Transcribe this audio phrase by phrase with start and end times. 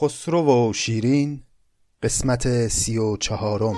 [0.00, 1.42] خسرو و شیرین
[2.02, 3.76] قسمت سی و چهارم.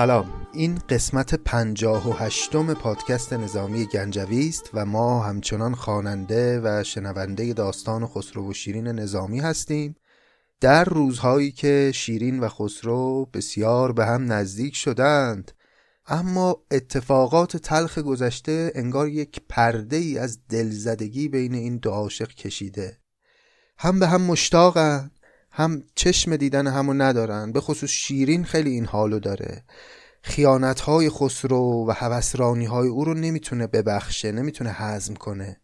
[0.00, 0.46] سلام.
[0.52, 7.52] این قسمت پنجاه و هشتم پادکست نظامی گنجوی است و ما همچنان خواننده و شنونده
[7.52, 9.96] داستان خسرو و شیرین نظامی هستیم.
[10.60, 15.52] در روزهایی که شیرین و خسرو بسیار به هم نزدیک شدند
[16.06, 22.98] اما اتفاقات تلخ گذشته انگار یک پرده ای از دلزدگی بین این دو عاشق کشیده.
[23.78, 25.10] هم به هم مشتاقن
[25.50, 29.64] هم چشم دیدن همو ندارن به خصوص شیرین خیلی این حالو داره.
[30.22, 35.60] خیانت های خسرو و حوسرانی های او رو نمی‌تونه ببخشه نمی‌تونه حزم کنه.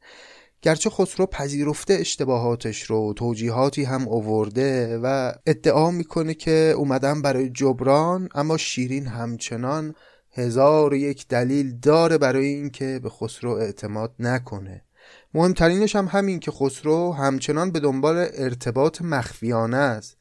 [0.63, 8.29] گرچه خسرو پذیرفته اشتباهاتش رو توجیهاتی هم اوورده و ادعا می‌کنه که اومدن برای جبران
[8.35, 9.95] اما شیرین همچنان
[10.33, 14.83] هزار و یک دلیل داره برای اینکه به خسرو اعتماد نکنه.
[15.35, 20.17] مهمترینش هم همین که خسرو همچنان به دنبال ارتباط مخفیانه است.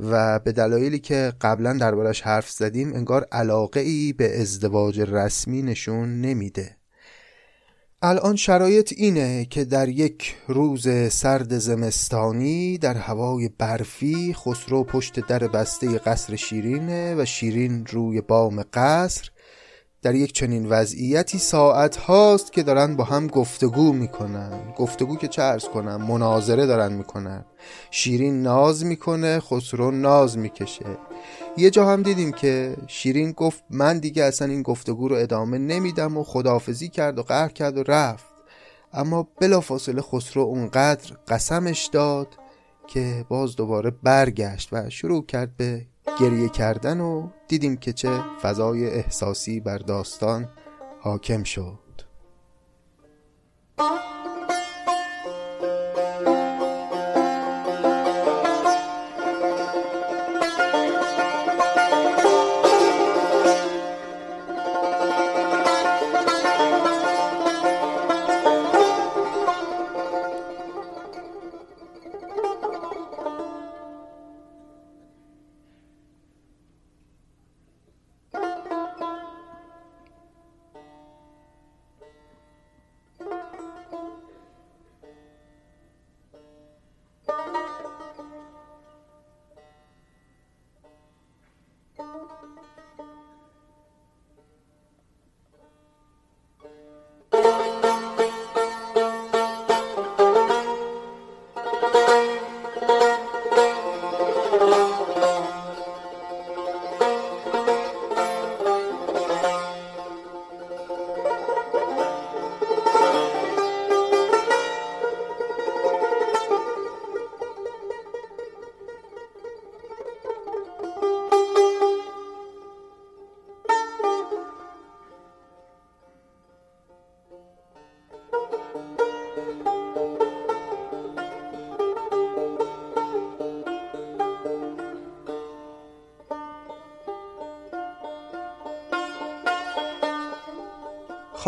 [0.00, 6.20] و به دلایلی که قبلا دربارش حرف زدیم انگار علاقه ای به ازدواج رسمی نشون
[6.20, 6.76] نمیده.
[8.04, 15.38] الان شرایط اینه که در یک روز سرد زمستانی در هوای برفی خسرو پشت در
[15.38, 19.31] بسته قصر شیرینه و شیرین روی بام قصر
[20.02, 24.74] در یک چنین وضعیتی ساعت هاست که دارن با هم گفتگو می‌کنن.
[24.76, 27.44] گفتگو که چه ارز کنن مناظره دارن می‌کنن.
[27.90, 30.98] شیرین ناز می‌کنه خسرو ناز می‌کشه.
[31.56, 36.16] یه جا هم دیدیم که شیرین گفت من دیگه اصلا این گفتگو رو ادامه نمیدم
[36.16, 38.32] و خداحافظی کرد و قهر کرد و رفت.
[38.92, 42.28] اما بلافاصله خسرو اونقدر قسمش داد
[42.86, 45.86] که باز دوباره برگشت و شروع کرد به
[46.20, 50.48] گریه کردن و دیدیم که چه فضای احساسی بر داستان
[51.00, 51.78] حاکم شد.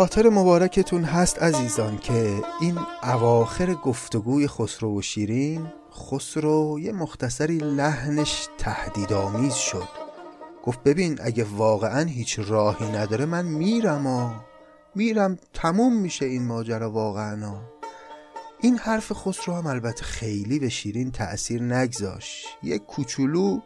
[0.05, 8.47] خاطر مبارکتون هست عزیزان که این اواخر گفتگوی خسرو و شیرین خسرو یه مختصری لحنش
[8.57, 9.87] تهدیدآمیز شد.
[10.63, 14.29] گفت ببین اگه واقعا هیچ راهی نداره من میرم و
[14.95, 17.55] میرم تموم میشه این ماجرا واقعا.
[18.61, 23.59] این حرف خسرو هم البته خیلی به شیرین تأثیر نگذاش یک کوچولو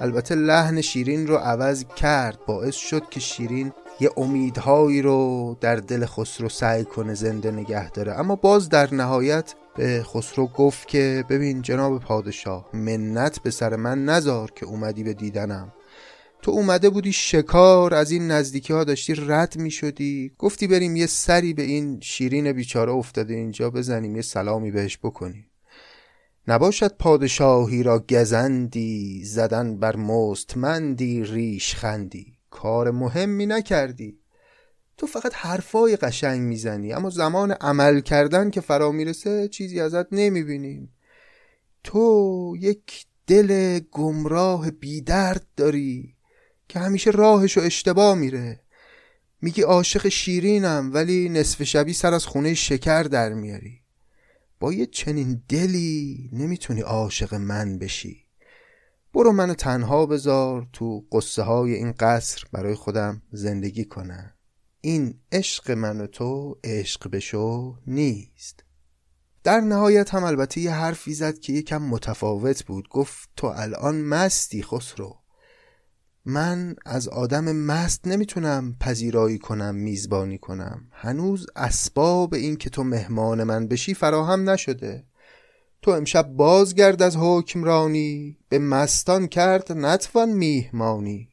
[0.00, 6.06] البته لحن شیرین رو عوض کرد باعث شد که شیرین یه امیدهایی رو در دل
[6.06, 8.12] خسرو سعی کنه زنده نگه داره.
[8.12, 14.04] اما باز در نهایت به خسرو گفت که ببین جناب پادشاه منت به سر من
[14.04, 15.72] نزار که اومدی به دیدنم.
[16.42, 21.06] تو اومده بودی شکار از این نزدیکی ها داشتی رد می شدی گفتی بریم یه
[21.06, 25.46] سری به این شیرین بیچاره افتاده اینجا بزنیم یه سلامی بهش بکنیم.
[26.48, 32.35] نباشد پادشاهی را گزندی زدن بر مستمندی ریش خندی.
[32.56, 34.18] کار مهمی نکردی.
[34.96, 40.92] تو فقط حرفای قشنگ می‌زنی اما زمان عمل کردن که فرا می‌رسه چیزی ازت نمی‌بینیم
[41.84, 46.14] تو یک دل گمراه بیدرد داری
[46.68, 48.60] که همیشه راهشو اشتباه میره.
[49.42, 53.80] میگی عاشق شیرینم ولی نصف شبی سر از خونه شکر در میاری.
[54.60, 58.25] با یه چنین دلی نمی‌تونی عاشق من بشی.
[59.16, 64.32] برو منو تنها بذار تو قصه های این قصر برای خودم زندگی کنم.
[64.80, 68.64] این عشق من و تو عشق بشو نیست.
[69.44, 72.88] در نهایت هم البته یه حرفی زد که یکم متفاوت بود.
[72.88, 75.16] گفت تو الان مستی خسرو.
[76.24, 80.88] من از آدم مست نمی‌تونم پذیرایی کنم میزبانی کنم.
[80.92, 85.04] هنوز اسباب این که تو مهمان من بشی فراهم نشده.
[85.82, 91.28] تو امشب بازگرد از حکمرانی به مستان کرد نتوان میهمانی.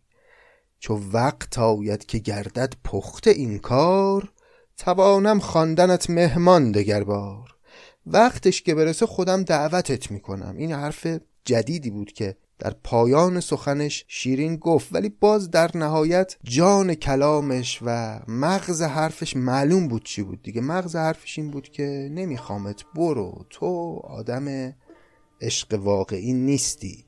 [0.79, 4.31] چو وقت آید که گردد پخته این کار
[4.77, 7.55] توانم خواندنت مهمان دگر بار
[8.05, 10.55] وقتش که برسه خودم دعوتت می‌کنم.
[10.57, 11.07] این حرف
[11.45, 18.19] جدیدی بود که در پایان سخنش شیرین گفت ولی باز در نهایت جان کلامش و
[18.27, 20.61] مغز حرفش معلوم بود چی بود دیگه.
[20.61, 24.73] مغز حرفش این بود که نمیخوامت برو تو آدم
[25.41, 27.05] عشق واقعی نیستی.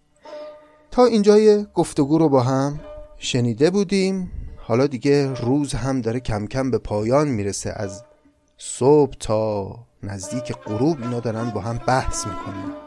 [0.92, 2.80] تا اینجای گفتگو رو با هم
[3.18, 4.32] شنیده بودیم.
[4.58, 7.74] حالا دیگه روز هم داره کم کم به پایان می‌رسه.
[7.76, 8.04] از
[8.58, 12.85] صبح تا نزدیک غروب اینا دارن با هم بحث می‌کنن.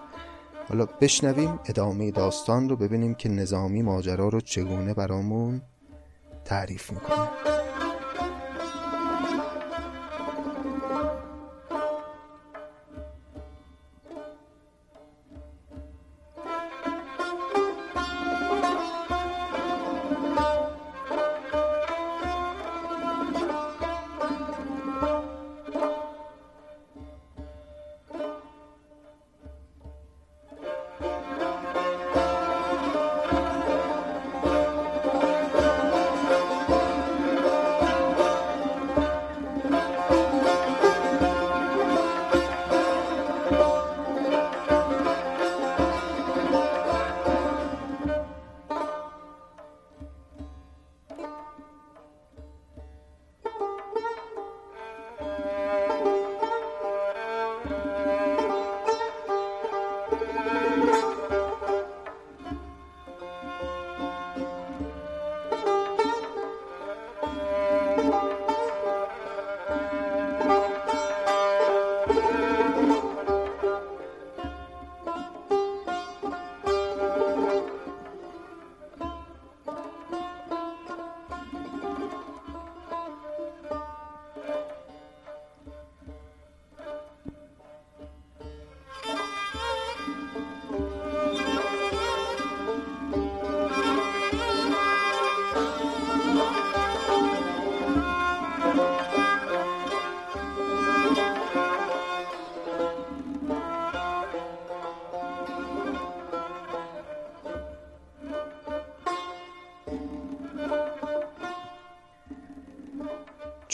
[0.68, 5.62] حالا بشنویم ادامه داستان رو ببینیم که نظامی ماجرا رو چگونه برامون
[6.44, 7.28] تعریف می‌کنه.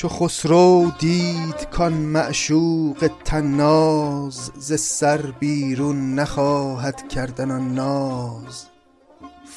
[0.05, 8.67] چو خسرو دید کان معشوق تناز ز سر بیرون نخواهد کردن آن ناز.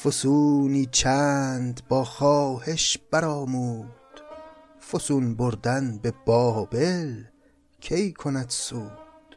[0.04, 4.20] فسونی چند با خواهش برآمود
[4.92, 7.14] فسون بردن به بابل
[7.80, 9.36] کی کند سود؟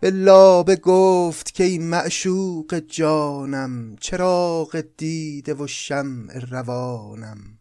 [0.00, 7.55] به لابه گفت کای معشوق جانم چراغ دیده و شمع روانم.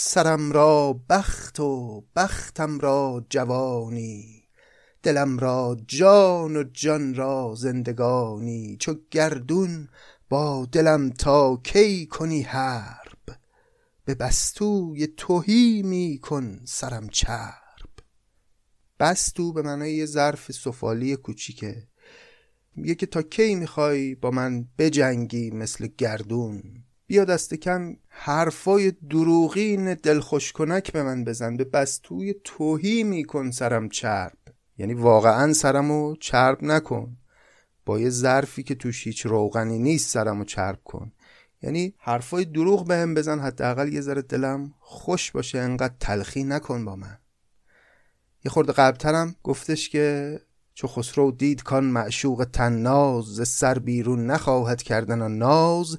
[0.00, 4.44] سرم را بخت و بختم را جوانی
[5.02, 9.88] دلم را جان و جان را زندگانی چو گردون
[10.28, 13.38] با دلم تا کی کنی حرب؟
[14.04, 17.90] به بستوی تهی می کن سرم چرب.
[19.00, 21.88] بستو به معنای یه ظرف سفالی کوچیکه.
[22.76, 26.77] میگه که تا کی می‌خوای با من بجنگی مثل گردون؟
[27.08, 31.56] بیا دست کم حرفای دروغین دلخوش کنک به من بزن.
[31.56, 34.38] به بستوی توهی میکن سرم چرب.
[34.78, 37.16] یعنی واقعا سرمو چرب نکن.
[37.86, 41.12] با یه ظرفی که توش هیچ روغنی نیست سرمو چرب کن.
[41.62, 43.38] یعنی حرفای دروغ به هم بزن.
[43.38, 45.58] حداقل یه ذره دلم خوش باشه.
[45.58, 47.18] انقدر تلخی نکن با من.
[48.44, 50.38] یه خورده قبلترم گفتش که
[50.78, 55.96] چو خسرو دید کان معشوق تناز ز سر بیرون نخواهد کردن ناز.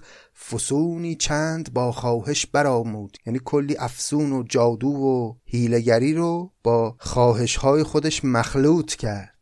[0.50, 7.56] فسونی چند با خواهش برآمود یعنی کلی افسون و جادو و هیلگری رو با خواهش
[7.56, 9.36] های خودش مخلوط کرد.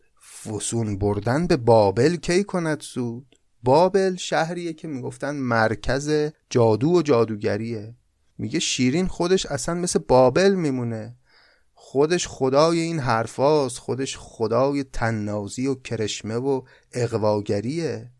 [0.43, 7.95] فسون بردن به بابل کی کند سود؟ بابل شهریه که می‌گفتن مرکز جادو و جادوگریه.
[8.37, 11.15] میگه شیرین خودش اصلا مثل بابل میمونه.
[11.89, 16.61] خودش خدای این حرفاست خودش خدای تننازی و کرشمه و
[16.93, 18.11] اقواگریه.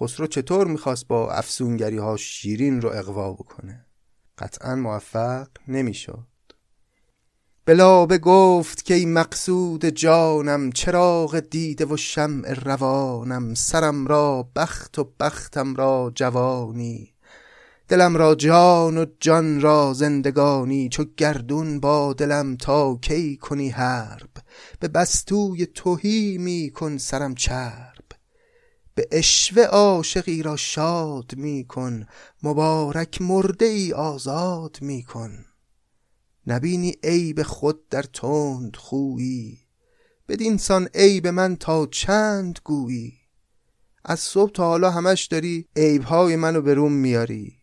[0.00, 3.86] خسرو چطور می‌خواست با افسونگری ها شیرین رو اقوا بکنه؟
[4.38, 6.26] قطعا موفق نمی‌شد.
[7.64, 15.12] بلابه گفت که ای مقصود جانم چراغ دیده و شمع روانم سرم را بخت و
[15.20, 17.15] بختم را جوانی.
[17.88, 24.30] دلم را جان و جان را زندگانی چو گردون با دلم تا کی کنی حرب؟
[24.80, 28.04] به بستوی توهی می کن سرم چرب.
[28.94, 32.06] به اشوه عاشقی را شاد می کن
[32.42, 35.44] مبارک مرده ای آزاد می کن.
[36.46, 39.58] نبینی عیب خود در تند خویی
[40.28, 43.12] بدین سان عیب من تا چند گویی.
[44.04, 47.55] از صبح تا حالا همش داری عیبهای منو به روم میاری.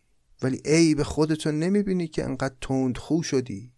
[0.44, 3.72] ولی عیب خودتو نمی‌بینی که انقدر تند خو شدی.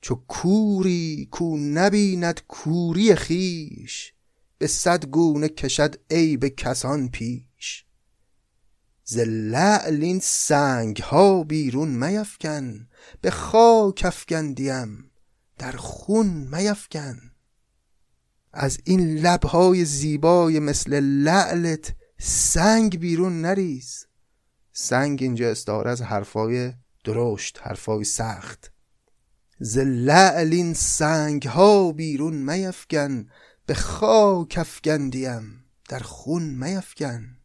[0.00, 4.12] چو کوری کو نبیند کوری خیش
[4.58, 7.84] به صد گونه کشد عیب کسان پیش.
[9.04, 12.88] ز لعل این سنگ ها بیرون میفکن
[13.20, 15.10] به خاک افکندیم
[15.58, 17.20] در خون میفکن
[18.52, 24.06] از این لبهای زیبای مثل لعلت سنگ بیرون نریز.
[24.72, 26.72] سنگ اینجا استعاره از حرفای
[27.04, 28.72] درشت حرفای سخت.
[29.60, 33.26] ز لعل این سنگ ها بیرون میفکن
[33.66, 37.36] به خاک افکندیم در خون میفکن.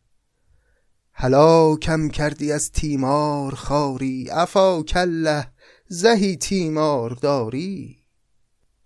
[1.13, 5.47] هلاکم کردی از تیمار خاری افا کله
[5.87, 7.97] زهی تیمار داری.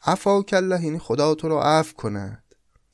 [0.02, 2.44] افا کله یعنی خدا تو رو عفو کند.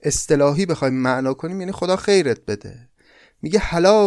[0.02, 2.90] اصطلاحی بخوایم معنا کنیم یعنی خدا خیرت بده.
[3.42, 3.60] میگه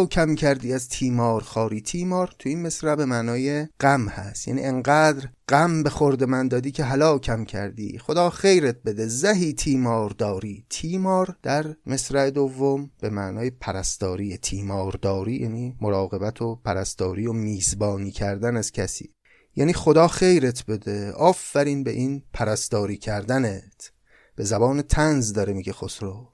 [0.05, 1.81] کم کردی از تیمار خاری.
[1.81, 4.47] تیمار تو این مصرع به معنای غم هست.
[4.47, 6.83] یعنی انقدر غم به خورد من دادی که
[7.21, 7.97] کم کردی.
[7.97, 10.65] خدا خیرت بده زهی تیمار داری.
[10.69, 14.37] تیمار در مصرع دوم به معنای پرستاری.
[14.37, 19.13] تیمار داری یعنی مراقبت و پرستاری و میزبانی کردن از کسی.
[19.55, 23.91] یعنی خدا خیرت بده آفرین به این پرستاری کردنت.
[24.35, 26.33] به زبان تنز داره میگه خسرو.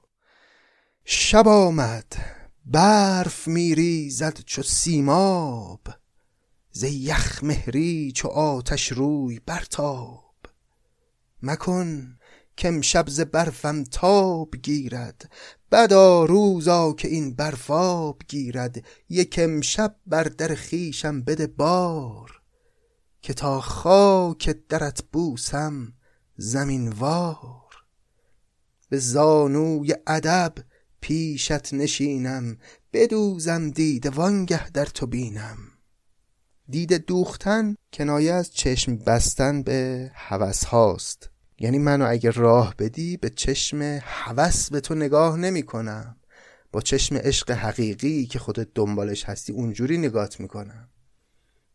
[1.04, 2.06] شب آمد.
[2.68, 5.80] برف میریزد چو سیماب
[6.70, 10.34] ز یخ مهری چو آتش روی برتاب.
[11.42, 12.18] مکن
[12.82, 15.30] شب ز برفم تاب گیرد
[15.72, 18.84] بدا روزا که این برفاب گیرد.
[19.08, 22.42] یک شب بر در خیشم بده بار
[23.22, 25.92] که تا خاک درت بوسم
[26.36, 27.74] زمین وار.
[28.88, 30.54] به زانوی ادب
[31.06, 32.56] پیشت نشینم
[32.92, 35.58] بدوزم دید وانگه در تو بینم.
[36.68, 41.30] دید دوختن کنایه از چشم بستن به حوث هاست.
[41.58, 46.16] یعنی منو اگر راه بدی به چشم حوث به تو نگاه نمی کنم.
[46.72, 50.88] با چشم عشق حقیقی که خودت دنبالش هستی اونجوری نگات می‌کنم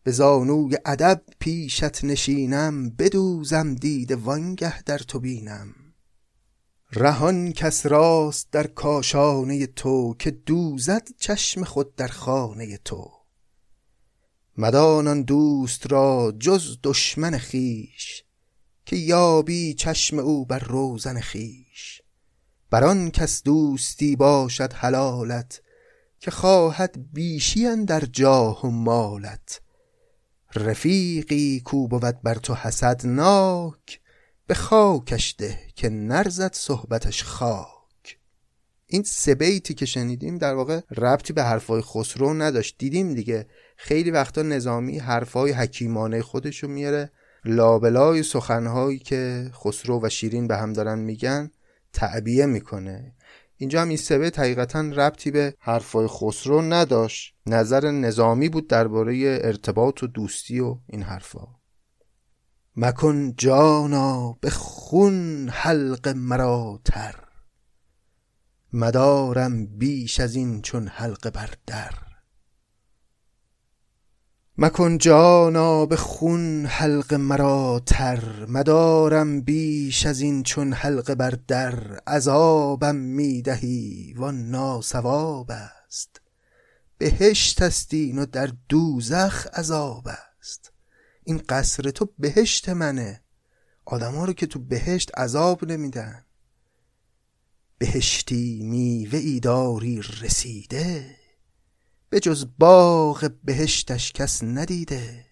[0.04, 5.81] به زانوی ادب پیشت نشینم بدوزم دید وانگه در تو بینم.
[6.93, 13.12] رهان کس راست در کاشانه تو که دوزد چشم خود در خانه تو.
[14.57, 18.24] مدانان دوست را جز دشمن خیش
[18.86, 22.01] که یابی چشم او بر روزن خیش
[22.69, 25.62] بر کس دوستی باشد حلالت
[26.19, 29.62] که خواهد بیشی در جاه و مالت.
[30.55, 34.00] رفیقی کو بود بر تو حسدناک
[34.51, 38.17] به خاکش ده که نرزد صحبتش خاک.
[38.88, 42.75] این سه بیتی که شنیدیم در واقع ربطی به حرفای خسرو نداشت.
[42.77, 47.12] دیدیم دیگه خیلی وقتا نظامی حرفای حکیمانه خودشو میاره.
[47.46, 51.51] لابلای سخنهایی که خسرو و شیرین به هم دارن میگن
[51.93, 53.15] تعبیه می‌کنه.
[53.58, 57.36] اینجا هم این سبه حقیقتا ربطی به حرفای خسرو نداشت.
[57.46, 61.61] نظر نظامی بود درباره ارتباط و دوستی و این حرفا.
[62.75, 67.16] مکن جانا به خون حلق مرا تر.
[68.74, 71.94] مدارم بیش از این چون حلقه بر در.
[74.58, 78.46] مکن جانا به خون حلق مرا تر.
[78.46, 82.00] مدارم بیش از این چون حلقه بر در.
[82.08, 86.22] عذابم می‌دهی و ناسواب است.
[86.98, 90.31] بهشت است و در دوزخ عذاب است.
[91.24, 93.22] این قصر تو بهشت منه.
[93.86, 96.25] آدم رو که تو بهشت عذاب نمیدن.
[97.78, 101.16] بهشتی میوه ای داری رسیده.
[102.10, 105.25] به جز باغ بهشتش کس ندیده.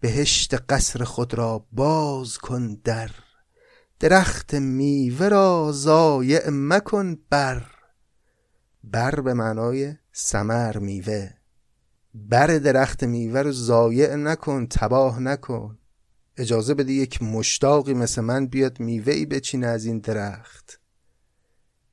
[0.00, 3.10] بهشت قصر خود را باز کن در.
[4.00, 7.66] درخت میوه را ضایع مکن بر.
[8.84, 11.35] بر به معنای سمر میوه.
[12.16, 15.78] بر درخت میوه رو ضایع نکن تباه نکن.
[16.36, 20.80] اجازه بده یک مشتاقی مثل من بیاد میوه بچینه از این درخت.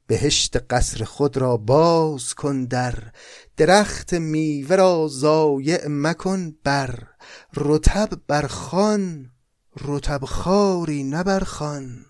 [0.07, 3.11] بهشت قصر خود را باز کن در.
[3.57, 7.07] درخت میوه را ضایع مکن بر.
[7.55, 9.29] رتب برخان
[9.81, 12.05] رتب خاری نبرخان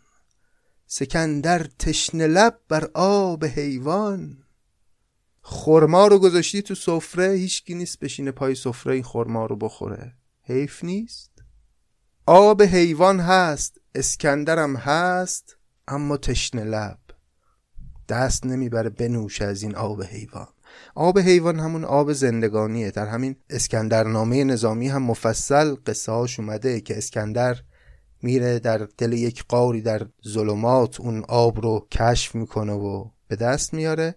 [0.88, 4.43] سکندر تشنه لب بر آب حیوان.
[5.46, 10.14] خرما رو گذاشتی تو سفره هیچکی نیست بشینه پای سفره این خرما رو بخوره.
[10.42, 11.32] حیف نیست.
[12.26, 15.58] آب حیوان هست اسکندرم هست
[15.88, 17.00] اما تشنه لب.
[18.10, 20.48] دست نمی‌بره بنوش از این آب حیوان.
[20.96, 22.92] آب حیوان همون آب زندگانیه.
[22.92, 27.60] در همین اسکندرنامه نظامی هم مفصل قصه هاش اومده که اسکندر
[28.22, 33.74] میره در دل یک قاری در ظلمات اون آب رو کشف می‌کنه و به دست
[33.74, 34.16] میاره.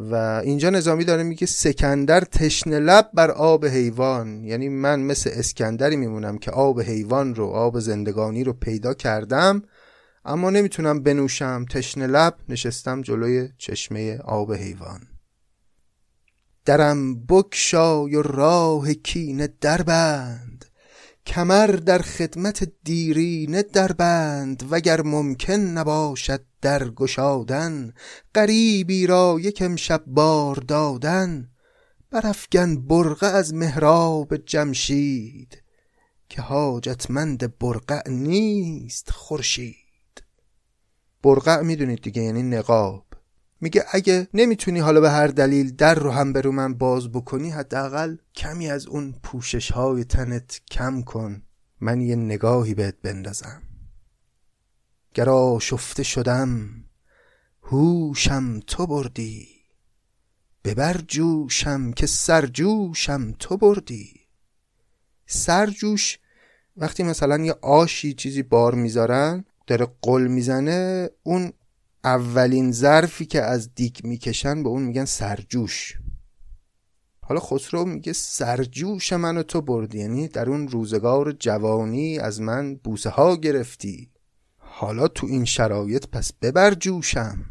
[0.00, 0.14] و
[0.44, 4.44] اینجا نظامی داره میگه سکندر تشنه لب بر آب حیوان.
[4.44, 9.62] یعنی من مثل اسکندری میمونم که آب حیوان رو آب زندگانی رو پیدا کردم
[10.24, 15.00] اما نمی‌تونم بنوشم تشنه لب نشستم جلوی چشمه آب حیوان.
[16.64, 20.49] درم بکشای و راه کینه دربند.
[21.26, 27.92] کمر در خدمت دیرینه دربند وگر ممکن نباشد در گشادن
[28.34, 31.50] غریبی را یک امشب بار دادن
[32.10, 35.62] برافگن برقه از محراب جمشید
[36.28, 40.24] که حاجتمند برقع نیست خورشید.
[41.22, 43.09] برقع می‌دونید دیگه یعنی نقاب.
[43.60, 48.16] میگه اگه نمی‌تونی حالا به هر دلیل در رو هم برو من باز بکنی حداقل
[48.34, 51.42] کمی از اون پوشش های تنت کم کن.
[51.80, 53.62] من یه نگاهی بهت بندازم.
[55.14, 56.84] گرا شفته شدم
[57.62, 59.48] هوشم تو بردی.
[60.64, 64.20] ببر جوشم که سرجوشم تو بردی.
[65.26, 66.18] سرجوش
[66.76, 71.52] وقتی مثلا یه آشی چیزی بار می‌ذارن داره قل می‌زنه اون
[72.04, 75.98] اولین ظرفی که از دیک می‌کشن به اون میگن سرجوش.
[77.20, 83.10] حالا خسرو میگه سرجوش منو تو بردی یعنی در اون روزگار جوانی از من بوسه
[83.10, 84.10] ها گرفتی.
[84.56, 87.44] حالا تو این شرایط پس ببر جوشم.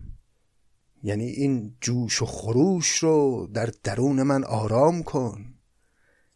[1.03, 5.53] یعنی این جوش و خروش رو در درون من آرام کن.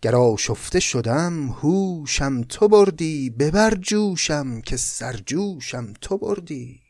[0.02, 6.82] گر آشفته شدم هوشم تو بردی ببر جوشم که سرجوشم تو بردی.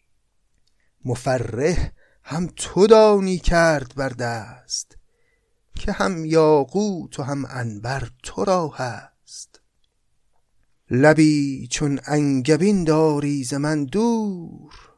[1.06, 1.92] مفرح
[2.24, 4.98] هم تو دانی کرد بر دست
[5.76, 9.62] که هم یاقوت و هم انبر تو را هست
[10.90, 14.94] لبی چون انگبین داری ز من دور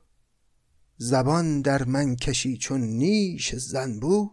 [0.97, 4.31] زبان در من کشی چون نیش زنبور.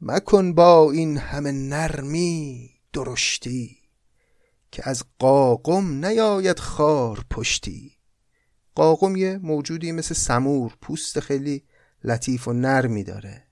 [0.00, 3.76] مکن با این همه نرمی درشتی
[4.72, 7.97] که از قاقم نیاید خار پشتی.
[8.78, 11.64] قاقم یه موجودی مثل سمور پوست خیلی
[12.04, 13.44] لطیف و نرمی داره.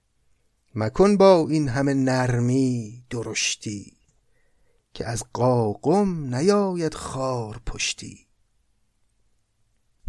[0.75, 3.97] مکن با این همه نرمی درشتی
[4.95, 8.27] که از قاقم نیاید خار پشتی.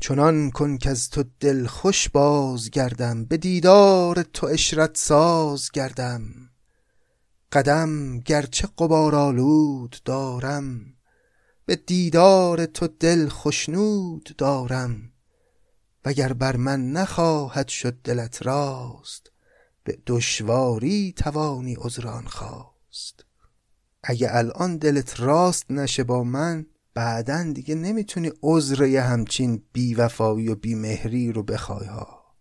[0.01, 6.49] چنان کن که از تو دل خوش باز گردم به دیدار تو اشرت ساز گردم.
[7.51, 10.96] قدم گرچه قبارالود دارم
[11.67, 15.11] به دیدار تو دل خشنود دارم
[16.05, 19.31] وگر بر من نخواهد شد دلت راست
[19.83, 23.25] به دشواری توانی عذران خواست.
[24.03, 30.55] اگه الان دلت راست نشه با من بعدا دیگه نمی‌تونی عذر یه همچین بیوفایی و
[30.55, 32.35] بیمهری رو بخوای ها.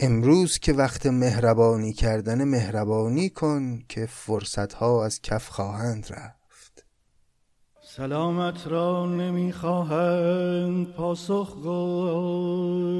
[0.00, 6.37] امروز که وقت مهربانی کردن مهربانی کن که فرصت ها از کف خواهند رفت.
[7.98, 12.98] سلامت را نمی‌خواهند پاسخ گفت.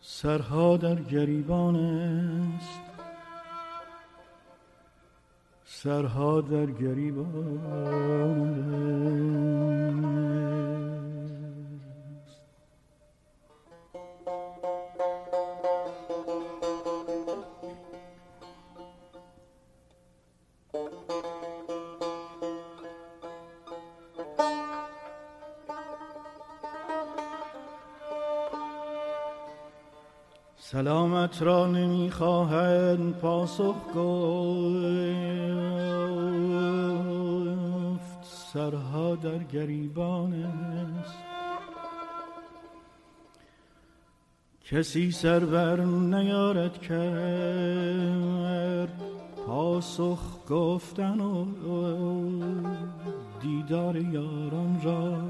[0.00, 2.80] سرها در گریبان است.
[5.64, 7.60] سرها در گریبان
[30.72, 35.20] سلامت را نمی‌خواهند پاسخ گفت.
[38.22, 41.14] سرها در گریبان است.
[44.64, 49.02] کسی سر بر نیارد کرد.
[49.46, 51.46] پاسخ گفتن و
[53.40, 55.29] دیدار یاران را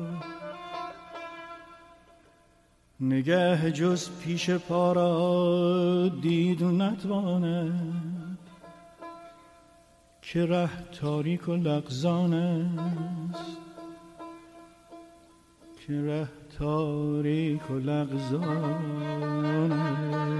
[3.02, 8.38] نگه جز پیش پارا دید نتواند
[10.22, 13.56] که ره تاریک و لغزان است.
[15.86, 20.30] که ره تاریک و لغزان است.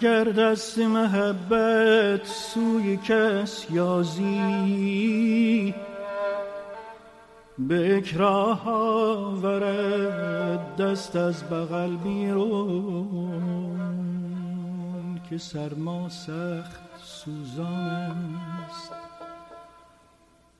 [0.00, 5.74] وگر دست محبت سوی کس یازی
[7.58, 13.40] به اکراه آورد دست از بغل بیرون
[15.30, 18.92] که سرما سخت سوزان است.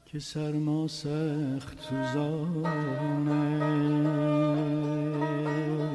[0.07, 5.90] که سرما سخت سوزان است.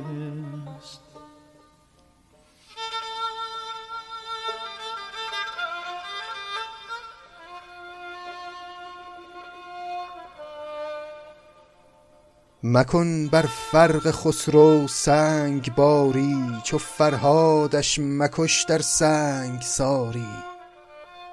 [12.67, 20.28] مکن بر فرق خسرو سنگ باری چو فرهادش مکش در سنگ ساری.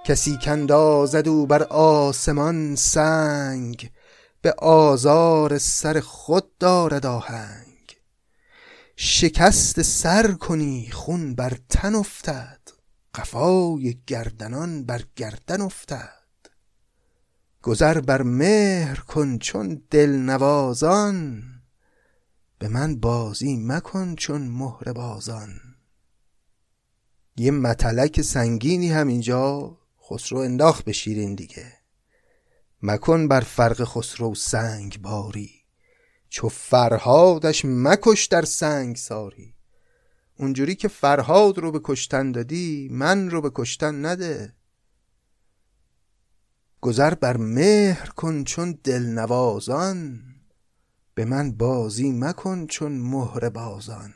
[0.05, 3.91] کسی کاندازد او بر آسمان سنگ
[4.41, 7.97] به آزار سر خود دارد آهنگ.
[8.97, 12.61] شکست سر کنی خون بر تن افتد
[13.15, 16.22] قفای گردنان بر گردن افتد.
[17.63, 21.43] گذر بر مهر کن چون دل نوازان
[22.59, 25.61] به من بازی مکن چون مهر بازان.
[27.37, 31.73] یه متلک سنگینی هم اینجا خسرو انداخت به شیرین دیگه.
[32.83, 35.51] مکن بر فرق خسرو سنگ باری.
[36.29, 39.55] چو فرهادش مکش در سنگ ساری.
[40.39, 44.55] اونجوری که فرهاد رو به کشتن دادی من رو به کشتن نده.
[46.83, 50.23] گذر بر مهر کن چون دلنوازان
[51.15, 54.15] به من بازی مکن چون مهر بازان.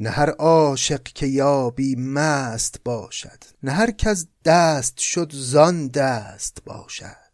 [0.00, 7.28] نه هر عاشق که یابی مست باشد نه هر کس دست شد زان دست باشد.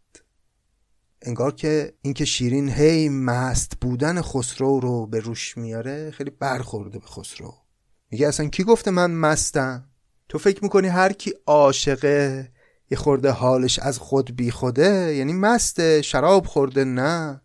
[1.22, 7.06] انگار که اینکه شیرین هی مست بودن خسرو رو به روش میاره خیلی برخورده به
[7.06, 7.54] خسرو.
[8.10, 9.90] میگه اصلا کی گفته من مستم؟
[10.28, 12.53] تو فکر می‌کنی هر کی عاشقه
[12.90, 17.40] یه خورده حالش از خود بی خوده یعنی مست شراب خورده نه.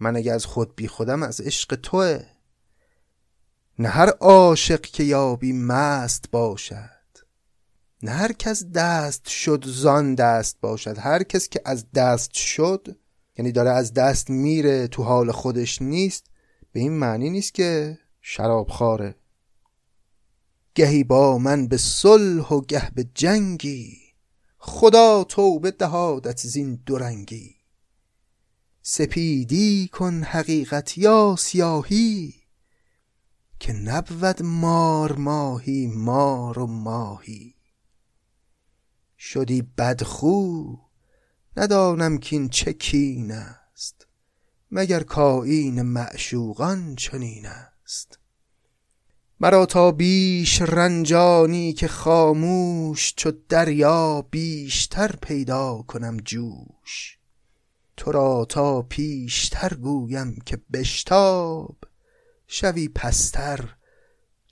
[0.00, 2.20] من اگه از خود بی خودم از عشق توه.
[3.78, 6.98] نه هر عاشق که یابی مست باشد.
[8.02, 10.98] نه هر کس دست شد زان دست باشد.
[10.98, 12.98] هر کس که از دست شد
[13.38, 16.26] یعنی داره از دست میره تو حال خودش نیست
[16.72, 19.14] به این معنی نیست که شراب خاره
[20.74, 24.07] گهی با من به صلح و گه به جنگی.
[24.58, 27.54] خدا توبه دهادت زین دورنگی
[28.82, 32.34] سپیدی کن حقیقت یا سیاهی
[33.60, 37.54] که نبود مار ماهی مار و ماهی.
[39.18, 40.76] شدی بدخو
[41.56, 44.06] ندانم کین چه کین است
[44.70, 48.18] مگر کاین معشوقان چنین است.
[49.40, 57.18] مرا تا بیش رنجانی که خاموش چو دریا بیشتر پیدا کنم جوش.
[57.96, 61.78] تو را تا پیشتر گویم که بشتاب
[62.46, 63.74] شوی پستر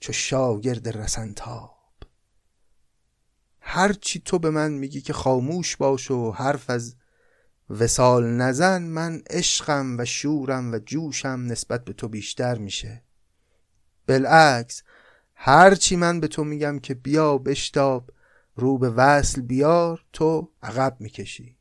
[0.01, 1.93] چو شاگرد رسنتاب.
[3.59, 6.95] هرچی تو به من میگی که خاموش باش و حرف از
[7.69, 13.06] وسال نزن من عشقم و شورم و جوشم نسبت به تو بیشتر میشه.
[14.07, 14.83] بالعکس
[15.35, 18.11] هرچی من به تو میگم که بیا بشتاب
[18.55, 21.57] رو به وصل بیار تو عقب می‌کشی.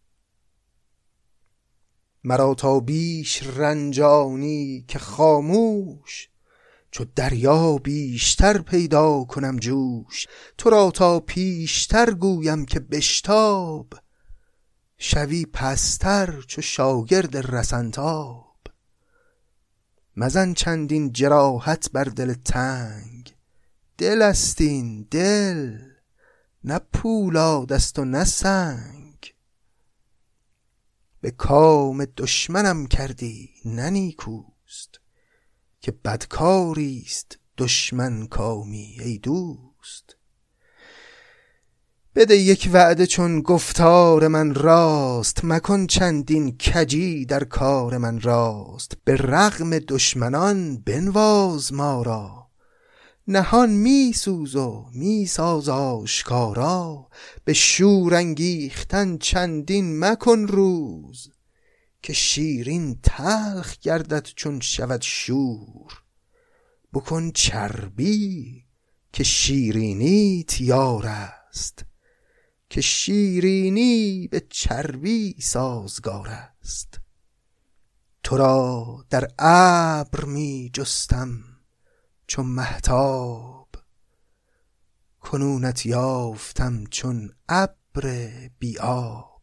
[2.25, 6.29] مرا تا بیش رنجانی که خاموش
[6.91, 10.27] چو دریا بیشتر پیدا کنم جوش.
[10.59, 13.95] تو را تا پیشتر گویم که بشتاب
[14.99, 18.46] شوی پستر چو شاگرد رسنتاب.
[20.17, 23.35] مزن چندین جراحت بر دل تنگ.
[23.99, 25.79] دل استین دل
[26.65, 29.35] نه پولاد است و نه سنگ.
[31.21, 35.01] به کام دشمنم کردی نه نیکوست
[35.81, 40.16] که بدکاری است دشمن کامی ای دوست.
[42.17, 48.93] بده یک وعده چون گفتار من راست مکن چندین کجی در کار من راست.
[49.05, 52.47] به رغم دشمنان بنواز ما را.
[53.29, 57.09] نهان می سوز و می ساز آشکارا.
[57.45, 61.31] به شور انگیختن چندین مکن روز.
[62.03, 66.03] که شیرین تلخ گردد چون شود شور.
[66.95, 68.65] بکن چربی
[69.13, 71.85] که شیرینیت یار است.
[72.77, 77.01] که شیرینی به چربی سازگار است.
[78.23, 81.45] تو را در ابر می جستم
[82.27, 83.69] چون مهتاب.
[85.21, 89.43] کنونت یافتم چون ابر بی آب.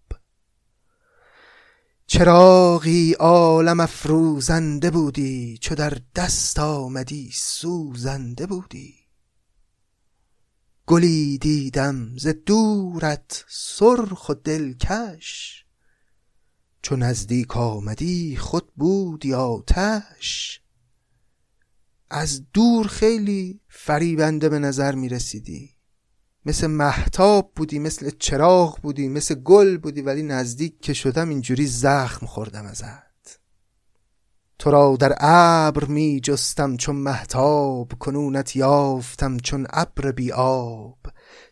[2.08, 9.03] چراغی عالم افروزنده بودی چو در دست آمدی سوزنده بودی.
[10.88, 15.66] گلی دیدم ز دورت سرخ و دلکش.
[16.82, 20.62] چو نزدیک آمدی خود بودی آتش.
[22.10, 25.70] از دور خیلی فریبنده به نظر می رسیدی.
[26.46, 32.26] مثل محتاب بودی مثل چراغ بودی مثل گل بودی ولی نزدیک که شدم اینجوری زخم
[32.26, 33.13] خوردم ازت.
[34.60, 40.98] تو را در ابر می جستم چون محتاب کنونت یافتم چون ابر بی آب.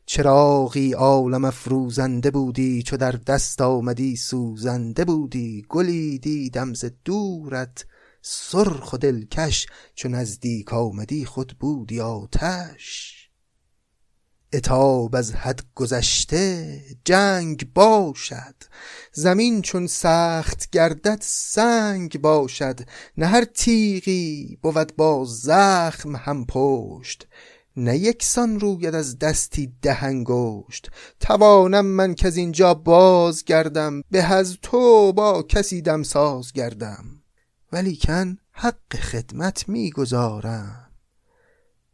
[0.06, 5.66] چراغی عالم افروزنده بودی چو در دست آمدی سوزنده بودی.
[5.70, 7.86] گلی دیدم ز دورت
[8.22, 13.21] سرخ و دلکش چو نزدیک آمدی خود بودی آتش.
[14.54, 18.56] اتاب از حد گذشته جنگ باشد.
[19.14, 22.80] زمین چون سخت گردد سنگ باشد.
[23.18, 27.28] نه هر تیغی بود با زخم هم پشت.
[27.78, 30.92] نه یکسان روید از دستی ده انگشت.
[31.20, 37.06] توانم من که از اینجا باز گردم به از تو با کسی دمساز گردم.
[37.72, 40.91] ولیکن حق خدمت می‌گذارم.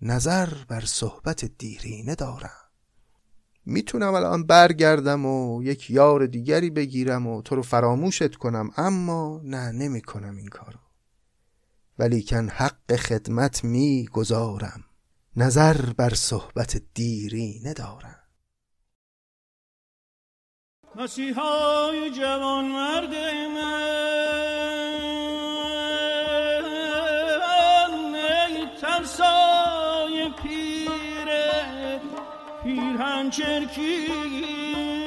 [0.01, 2.61] نظر بر صحبت دیرینه دارم.
[3.65, 9.71] می‌تونم الان برگردم و یک یار دیگری بگیرم و تو رو فراموشت کنم اما نه
[9.71, 10.79] نمی کنم این کارو.
[11.99, 14.83] ولیکن حق خدمت می‌گذارم.
[15.35, 18.19] نظر بر صحبت دیرینه دارم.
[20.95, 23.13] مسیحای جوان مرد
[23.55, 24.56] من.
[33.37, 34.97] چرکین.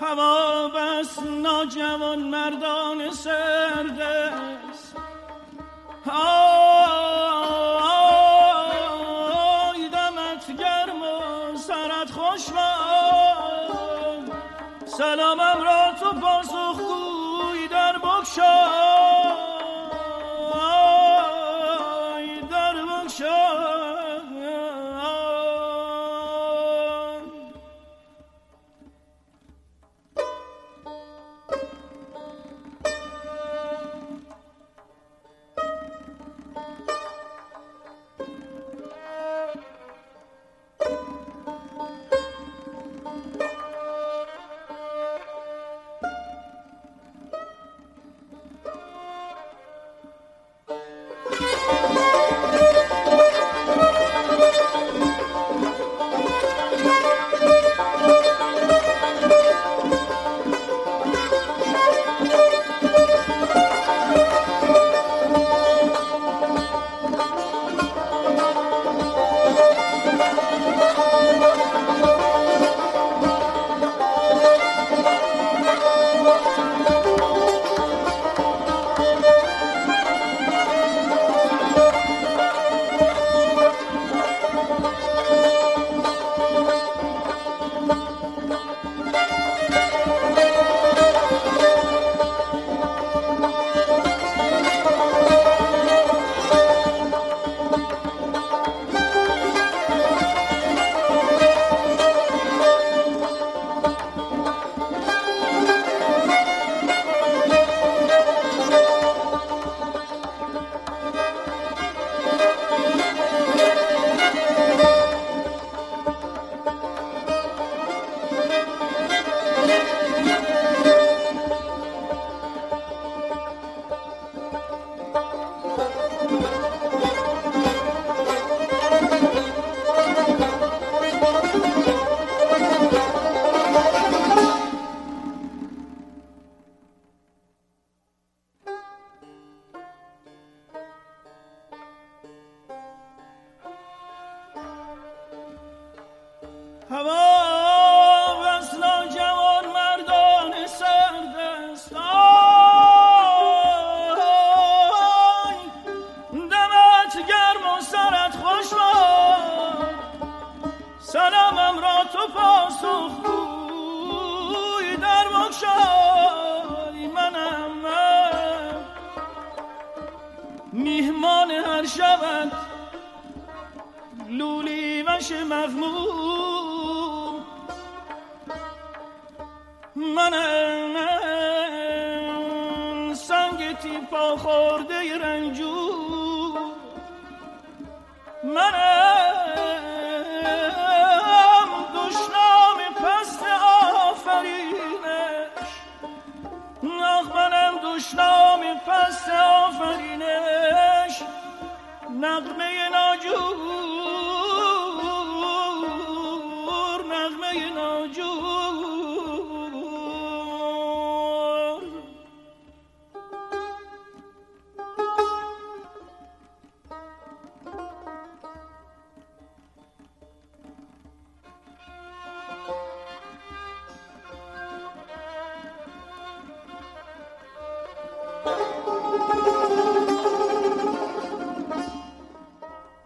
[0.00, 4.96] هوا بس ناجوان مردان سردست.
[6.06, 7.79] آی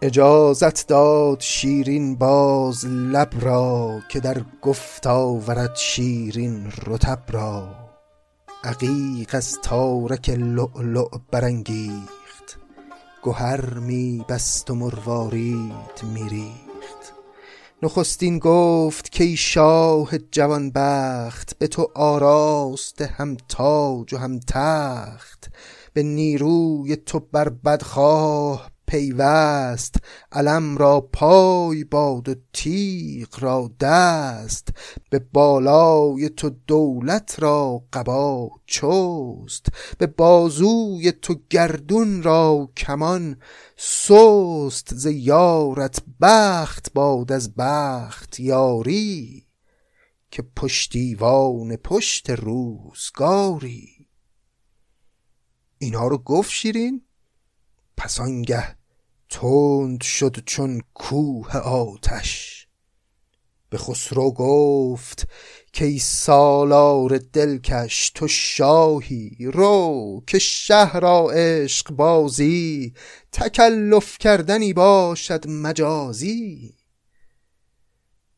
[0.05, 7.69] اجازت داد شیرین باز لب را که در گفت آورد شیرین رطب را.
[8.65, 12.59] عقیق از تارک لؤلؤ برانگیخت
[13.23, 17.15] گهر می بست و مروارید می ریخت.
[17.83, 25.51] نخستین گفت کای شاه جوانبخت به تو آراسته هم تاج و هم تخت.
[25.93, 29.97] به نیروی تو بر بدخواه پیوست
[30.33, 34.69] علم را پای باد و تیغ را دست.
[35.11, 39.67] به بالای تو دولت را قبا چست.
[39.99, 43.37] به بازوی تو گردون را کمان
[43.77, 44.95] سست.
[44.95, 49.47] ز یارت بخت باد از بخت یاری
[50.31, 54.09] که پشتیوان پشت روزگاری.
[55.79, 57.04] اینها رو گفت شیرین؟
[57.97, 58.77] پس آنگه
[59.29, 62.65] تند شد چون کوه آتش.
[63.71, 65.29] به خسرو گفت
[65.73, 72.95] که سالار دلکش تو شاهی رو که شهر را عشق بازی
[73.33, 76.75] تکلف کردنی باشد مجازی.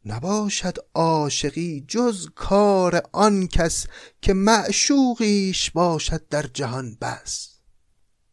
[0.04, 3.86] نباشد عاشقی جز کار آن کس
[4.22, 7.55] که معشوقیش باشد در جهان بس.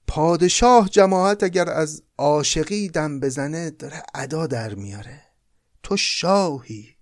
[0.08, 5.22] پادشاه جماعت اگر از عاشقی دم بزنه داره ادا در میاره.
[5.84, 6.96] تو شاهی.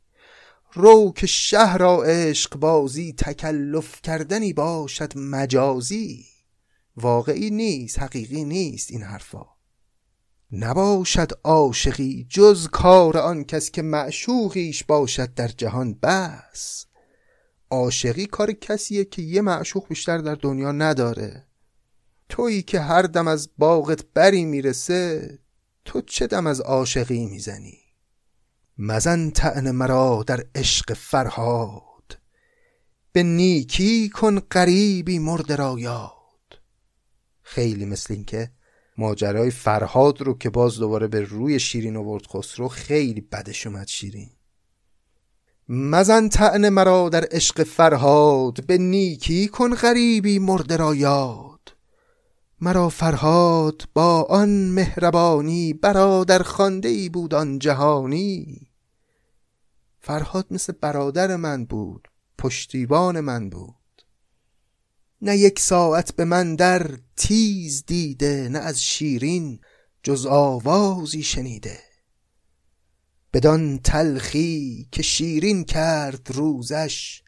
[0.73, 6.25] رو که شهر را عشق بازی تکلف کردنی باشد مجازی.
[6.97, 9.45] واقعی نیست حقیقی نیست این حرفا.
[10.51, 16.85] نباشد عاشقی جز کار آن کس که معشوقیش باشد در جهان بس.
[17.69, 21.47] عاشقی کار کسیه که یه معشوق بیشتر در دنیا نداره.
[22.31, 25.39] تویی که هر دم از باغت بری می‌رسه
[25.85, 27.77] تو چه دم از عاشقی می‌زنی؟
[28.77, 32.17] مزن تعن مرا در عشق فرهاد
[33.11, 36.59] به نیکی کن قریبی مرد را یاد
[37.41, 38.51] خیلی مثل این که
[38.97, 44.29] ماجرای فرهاد رو که باز دوباره به روی شیرین آورد خسرو خیلی بدش اومد شیرین.
[45.69, 51.50] مزن تعن مرا در عشق فرهاد به نیکی کن غریبی مرد را یاد
[52.63, 58.67] مرا فرهاد با آن مهربانی برادر خانده ای بود آن جهانی.
[59.99, 62.07] فرهاد مثل برادر من بود
[62.37, 64.05] پشتیبان من بود.
[65.21, 69.59] نه یک ساعت به من در تیز دیده نه از شیرین
[70.03, 71.79] جز آوازی شنیده.
[73.33, 77.23] بدان تلخی که شیرین کرد روزش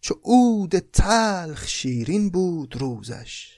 [0.00, 3.56] چو عود تلخ شیرین بود روزش.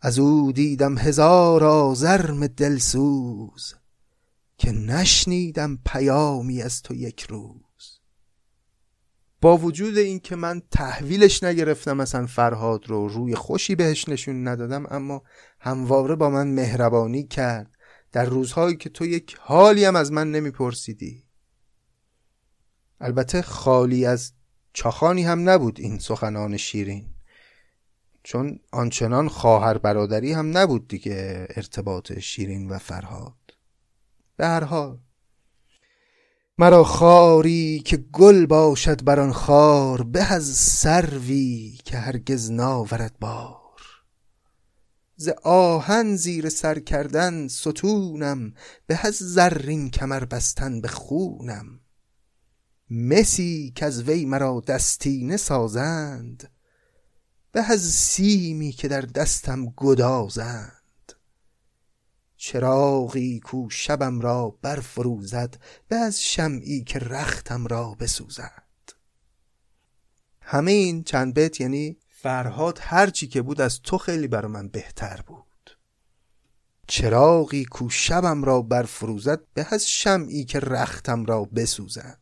[0.00, 3.74] از او دیدم هزار آزرم دلسوز
[4.58, 8.00] که نشنیدم پیامی از تو یک روز.
[9.40, 15.22] با وجود اینکه من تحویلش نگرفتم مثلا فرهاد رو روی خوشی بهش نشون ندادم اما
[15.60, 17.70] همواره با من مهربانی کرد.
[18.12, 21.24] در روزهایی که تو یک حالی هم از من نمیپرسیدی.
[23.00, 24.32] البته خالی از
[24.72, 27.14] چاخانی هم نبود این سخنان شیرین.
[28.28, 33.56] چون آنچنان خواهر برادری هم نبود دیگه ارتباط شیرین و فرهاد.
[34.36, 34.98] به هر حال.
[36.58, 43.80] مرا خاری که گل باشد بر آن خار به از سروی که هرگز ناورد بار.
[45.16, 48.54] ز آهن زیر سر کردن ستونم
[48.86, 51.80] به از زرین کمر بستن به خونم.
[52.90, 56.57] مسی که از وی مرا دستینه سازند
[57.52, 60.72] به از سیمی که در دستم گدازند.
[62.36, 65.54] چراغی کو شبم را برفروزد
[65.88, 68.62] به از شمعی که رختم را بسوزد.
[70.40, 75.20] همه این چند بیت یعنی فرهاد هرچی که بود از تو خیلی برا من بهتر
[75.26, 75.78] بود.
[76.86, 82.18] چراغی کو شبم را برفروزد به از شمعی که رختم را بسوزد.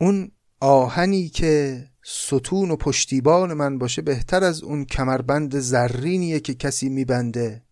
[0.00, 0.30] اون
[0.60, 7.62] آهنی که ستون و پشتیبان من باشه بهتر از اون کمربند زرینیه که کسی میبنده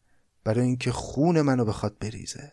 [0.44, 2.52] برای اینکه خون منو بخواد بریزه.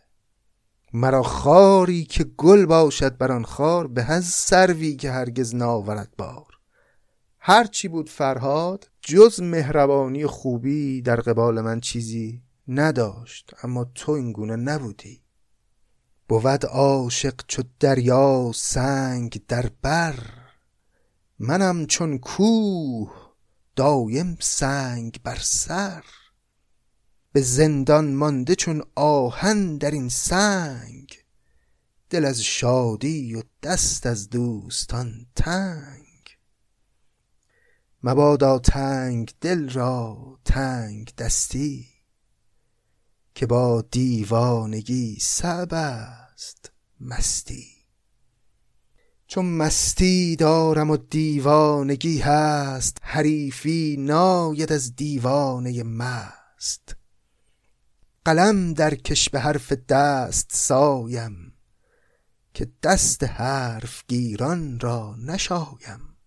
[0.94, 6.48] مرا خاری که گل باشد بر آن خار به هز سروی که هرگز ناورد بار.
[7.40, 15.22] هرچی بود فرهاد جز مهربانی خوبی در قبال من چیزی نداشت اما تو اینگونه نبودی.
[16.28, 20.39] بود عاشق چو دریا سنگ در بر.
[21.40, 23.34] منم چون کوه
[23.76, 26.04] دایم سنگ بر سر.
[27.32, 31.24] به زندان مانده چون آهن در این سنگ.
[32.10, 36.06] دل از شادی و دست از دوستان تنگ.
[38.04, 41.88] مبادا تنگ دل را تنگ دستی
[43.36, 47.79] که با دیوانگی صعب است مستی.
[49.32, 56.96] چون مستی دارم و دیوانگی هست حریفی ناید از دیوانه مست.
[58.26, 61.54] قلم در کش به حرف دست سایم
[62.54, 66.18] که دست حرف گیران را نشایم.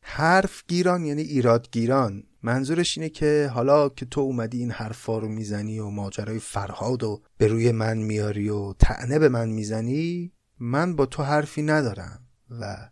[0.00, 2.22] حرف گیران یعنی ایراد گیران.
[2.42, 7.22] منظورش اینه که حالا که تو اومدی این حرفا رو می‌زنی و ماجرای فرهاد و
[7.38, 12.88] به روی من میاری و تعنه به من می‌زنی من با تو حرفی ندارم و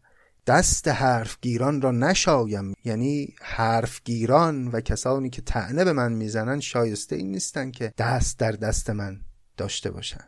[0.46, 2.74] دست حرفگیران را نشایم.
[2.84, 8.52] یعنی حرفگیران و کسانی که تعنه به من می‌زنن شایسته این نیستن که دست در
[8.52, 9.20] دست من
[9.56, 10.24] داشته باشن.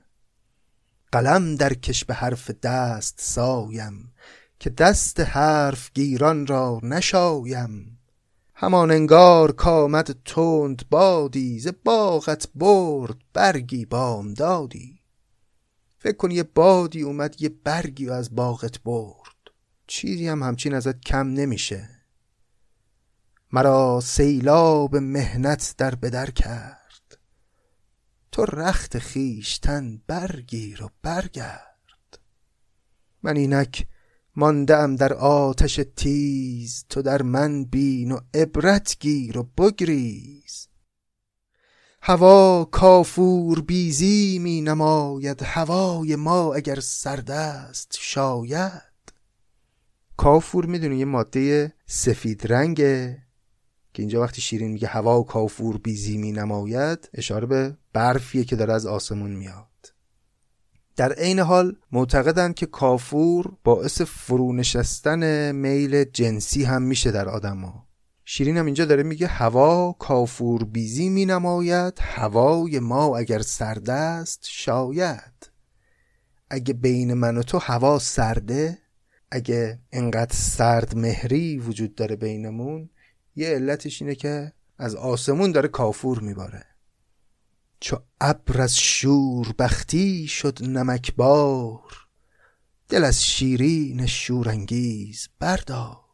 [1.13, 4.13] قلم در کش به حرف دست سایم
[4.59, 7.99] که دست حرفگیران را نشایم.
[8.55, 14.98] همان انگار کامد تند بادی ز باغت برد برگی بام دادی
[15.99, 19.29] فکر کن یه بادی اومد یه برگی و از باغت برد.
[19.87, 21.89] چیزی هم همچین ازت کم نمیشه.
[23.53, 27.19] مرا سیلاب مهنت در بدر کرد.
[28.33, 32.19] تو رخت خیشتن برگیر و برگرد.
[33.23, 33.87] من اینک
[34.37, 40.38] ماندم در آتش تیز تو در من بین و عبرت گیر و بگریز.
[42.09, 48.83] هوا کافور بیزی می نماید هوای ما اگر سرد است شاید.
[50.17, 53.23] کافور می‌دونی یه ماده سفید رنگه
[53.95, 58.73] که اینجا وقتی شیرین میگه هوا کافور بیزی می نماید اشاره به برفیه که داره
[58.73, 59.93] از آسمون میاد.
[60.97, 67.88] در عین حال معتقدند که کافور باعث فرونشستن میل جنسی هم میشه در آدما
[68.31, 74.47] شیرین هم اینجا داره میگه هوا کافور بیزی می نماید هوای ما اگر سرد است
[74.49, 75.51] شاید.
[76.51, 78.79] اگه بین من و تو هوا سرده
[79.31, 82.91] اگه انقدر سرد مهری وجود داره بینمون
[83.37, 86.65] یه علتش اینه که از آسمون داره کافور میباره.
[87.81, 92.07] چو ابر از شور بختی شد نمکبار
[92.89, 96.08] دل از شیرین شورانگیز بردار.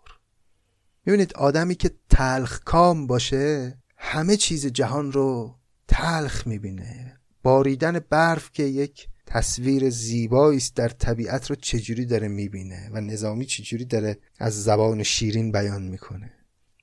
[1.07, 5.55] می‌بینید آدمی که تلخ کام باشه همه چیز جهان رو
[5.89, 7.21] تلخ می‌بینه.
[7.43, 13.45] باریدن برف که یک تصویر زیبایی است در طبیعت رو چجوری داره می‌بینه و نظامی
[13.45, 16.33] چجوری داره از زبان شیرین بیان می‌کنه.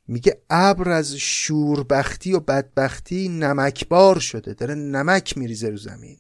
[0.08, 6.18] میگه ابر از شوربختی و بدبختی نمکبار شده داره نمک میریزه رو زمین.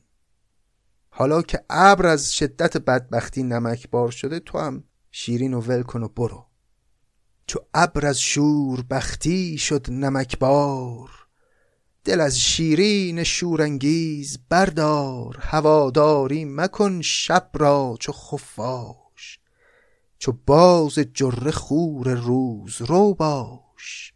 [1.10, 6.08] حالا که ابر از شدت بدبختی نمکبار شده تو هم شیرین و ول کن و
[6.08, 6.51] برو.
[7.52, 11.10] چو ابر از شور بختی شد نمکبار
[12.04, 19.39] دل از شیرین شورانگیز بردار هواداری مکن شب را چو خفاش.
[20.18, 24.14] چو باز جره خور روز رو باش.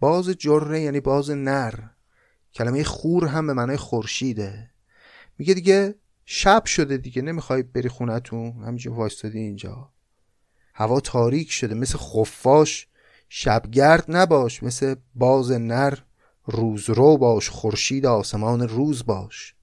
[0.00, 1.74] باز جره یعنی باز نر.
[2.54, 4.70] کلمه خور هم به معنای خورشیده.
[5.38, 9.92] میگه دیگه شب شده دیگه نمی‌خوای بری خونتون همینجور وایستادی اینجا.
[10.80, 12.86] هوا تاریک شده مثل خفاش.
[13.28, 15.98] شبگرد نباش مثل باز نر.
[16.46, 19.54] روزرو باش خورشید آسمان روز باش.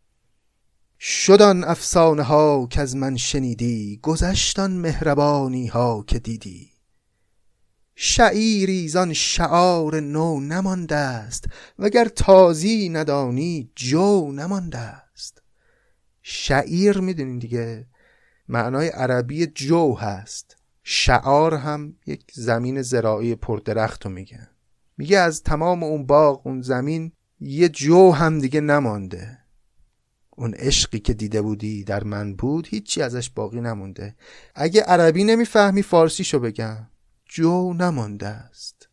[1.00, 6.72] شدان افسانه ها که از من شنیدی گذشتان مهربانی ها که دیدی.
[7.96, 11.46] شعیری زان شعار نو نمانده است
[11.80, 15.42] وگر تازی ندانی جو نمانده است.
[16.22, 17.88] شعیر می‌دونین دیگه؟
[18.48, 20.57] معنای عربی جو هست.
[20.90, 24.48] شعار هم یک زمین زراعی پردرخت رو میگن
[24.98, 29.38] میگه از تمام اون باغ اون زمین یه جو هم دیگه نمانده.
[30.30, 34.16] اون عشقی که دیده بودی در من بود هیچی ازش باقی نمونده.
[34.56, 36.88] اگه عربی نمی‌فهمی فارسیشو بگم
[37.26, 38.90] جو نمانده است.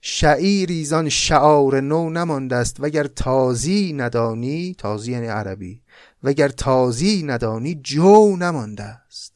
[0.00, 2.76] شعیری زان شعار نو نمانده است.
[2.80, 5.82] وگر تازی ندانی تازی یعنی عربی
[6.22, 9.33] وگر تازی ندانی جو نمانده است.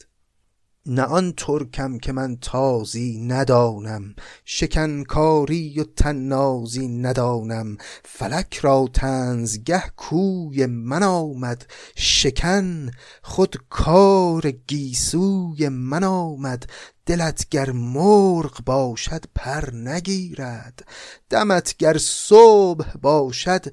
[0.86, 4.14] نه آن ترکم که من تازی ندانم
[4.44, 7.76] شکنکاری و تنازی ندانم.
[8.04, 11.66] فلک را تنزگه کوی من آمد
[11.96, 12.90] شکن
[13.22, 16.70] خود کار گیسوی من آمد.
[17.06, 20.88] دلت گر مرغ باشد پر نگیرد.
[21.30, 23.64] دمت گر صبح باشد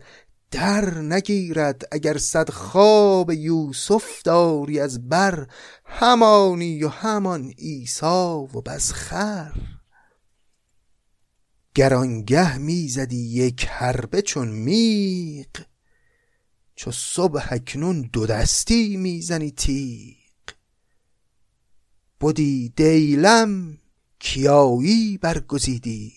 [0.51, 5.47] در نگیرد اگر صد خواب یوسف داری از بر
[5.85, 9.53] همانی و همان ایسا و بس خر.
[11.75, 15.65] گرانگه می‌زدی یک حربه چون میق
[16.75, 20.15] چو صبح اکنون دو دستی می‌زنی تیق
[22.19, 23.77] بودی دیلم
[24.19, 26.13] کیایی برگزیدی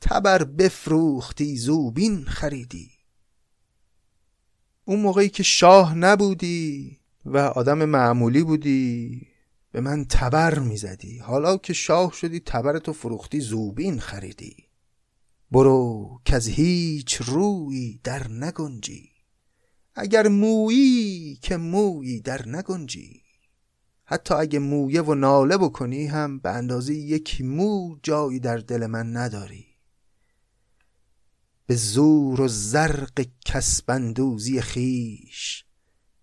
[0.00, 2.97] تبر بفروختی زوبین خریدی.
[4.88, 9.26] اون موقعی که شاه نبودی و آدم معمولی بودی
[9.72, 11.18] به من تبر می‌زدی.
[11.18, 14.56] حالا که شاه شدی تبرتو فروختی زوبین خریدی.
[15.50, 19.10] برو که از هیچ روی در نگنجی.
[19.94, 23.22] اگر مویی که مویی در نگنجی.
[24.04, 29.16] حتی اگه مویه و ناله بکنی هم به اندازه یک مو جایی در دل من
[29.16, 29.67] نداری.
[31.68, 35.64] به زور و زرق کسبندوزی خیش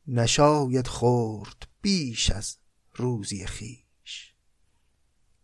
[0.08, 2.58] نشاید خورد بیش از
[2.96, 4.34] روزی خیش.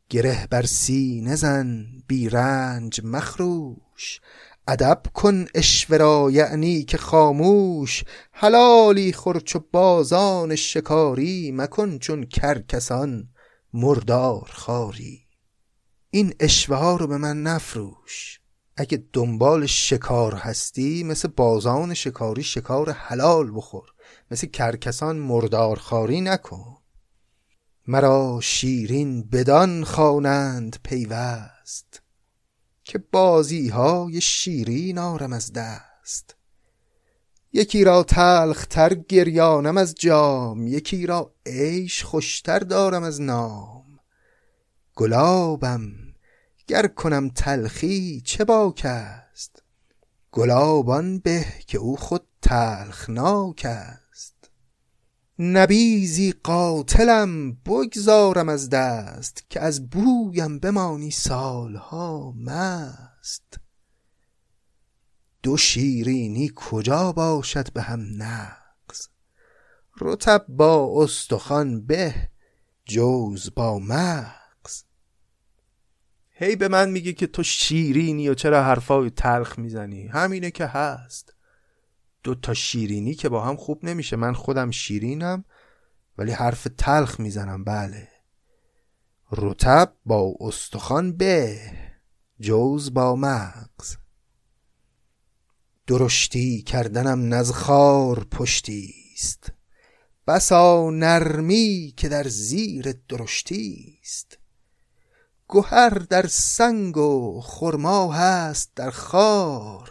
[0.10, 4.22] گره بر سینه زن بی رنج مخروش
[4.68, 13.30] ادب کن اشورا یعنی که خاموش حلالی خور چو بازان شکاری مکن چون کرکسان
[13.74, 15.28] مردار خاری.
[16.10, 18.41] این اشوه ها رو به من نفروش.
[18.82, 23.94] اگه دنبال شکار هستی مثل بازان شکاری شکار حلال بخور.
[24.32, 26.78] مثل کرکسان مردار خاری نکن.
[27.88, 32.02] مرا شیرین بدان خوانند پیوست
[32.84, 36.36] که بازی های شیرین آرم از دست.
[37.54, 44.00] یکی را تلخ تر گریانم از جام یکی را عیش خوشتر دارم از نام.
[44.96, 46.01] گلابم
[46.72, 49.64] گر کنم تلخی چه باک است؟
[50.32, 54.50] گلابان به که او خود تلخناک است.
[55.40, 63.60] نبیزی قاتلم بگذارم از دست که از بویم بمانی سالها مست.
[65.44, 69.08] دو شیرینی کجا باشد به هم نقص
[70.02, 72.14] رطب با استخوان به
[72.86, 74.41] جوز با مغز
[76.42, 81.36] هی به من میگه که تو شیرینی و چرا حرفای تلخ می‌زنی؟ همینه که هست.
[82.24, 84.16] دو تا شیرینی که با هم خوب نمیشه.
[84.16, 85.46] من خودم شیرینم
[86.18, 87.64] ولی حرف تلخ می‌زنم.
[87.64, 88.08] بله.
[89.32, 91.60] رتب با استخوان به
[92.40, 93.98] جوز با مغز.
[95.88, 99.52] درشتی کردنم نزخار پشتیست
[100.28, 104.41] بسا نرمی که در زیر درشتیست
[105.52, 109.90] گهر در سنگ و خرما هست در خار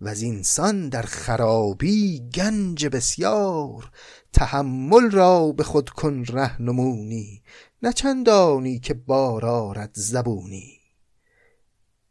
[0.00, 3.90] و از اینسان در خرابی گنج بسیار.
[4.32, 7.42] تحمل را به خود کن رهنمونی
[7.82, 10.80] نه چندانی که بار آرد زبونی.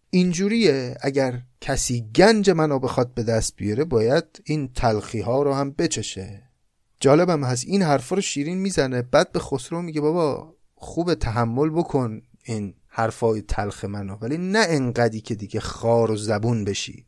[0.09, 5.71] اینجوریه اگر کسی گنج منو بخواد به دست بیاره باید این تلخی ها رو هم
[5.71, 6.43] بچشه.
[6.99, 12.21] جالبم هست این حرفا رو شیرین می‌زنه بعد به خسرو میگه بابا خوب تحمل بکن.
[12.49, 17.05] این حرفای تلخ منو ولی نه انقدی که دیگه خار و زبون بشی.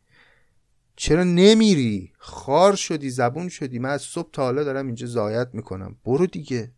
[0.95, 3.79] چرا نمیری؟ خار شدی زبون شدی.
[3.79, 5.95] من از صبح تا حالا دارم اینجا زایت می‌کنم.
[6.05, 6.71] برو دیگه.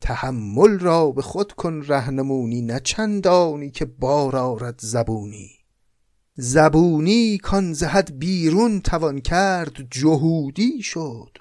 [0.00, 5.50] تحمل را به خود کن رهنمونی نه چندانی که بار آرد زبونی.
[6.34, 11.38] زبونی کان زهد بیرون توان کرد جهودی شد.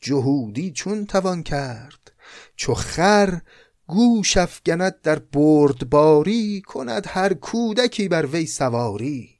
[0.00, 2.12] جهودی چون توان کرد.
[2.56, 3.40] چو خر
[3.88, 9.30] گوش افگند در بردباری کند هر کودکی بر وی سواری.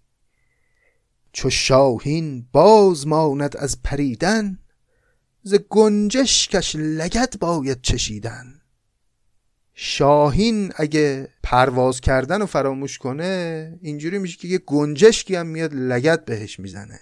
[1.32, 4.58] چو شاهین باز ماند از پریدن
[5.42, 8.60] ز گنجشکش لگد باید چشیدن.
[9.74, 16.24] شاهین اگه پرواز کردن رو فراموش کنه اینجوری میشه که یه گنجشکی هم میاد لگت
[16.24, 17.00] بهش می‌زنه.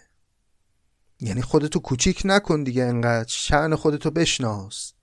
[1.20, 4.95] یعنی خودتو کوچیک نکن دیگه انقدر شعن خودتو بشناس.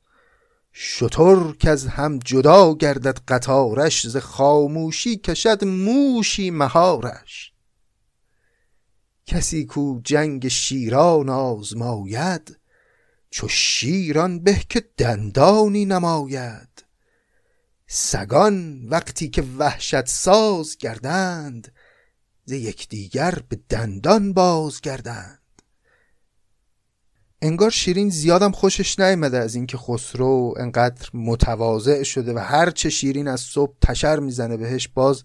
[0.74, 7.54] شطور که از هم جدا گردد قطارش ز خاموشی کشد موشی مهارش.
[9.26, 12.60] کسی کو جنگ شیران آزماید
[13.30, 16.86] چو شیران به که دندانی نماید.
[17.88, 21.74] سگان وقتی که وحشت ساز گردند
[22.46, 25.43] ز یکدیگر به دندان باز گردند
[27.46, 33.28] انگار شیرین زیادم خوشش نیامده از اینکه خسرو انقدر متواضع شده و هر چه شیرین
[33.28, 35.24] از صبح تشر می‌زنه بهش باز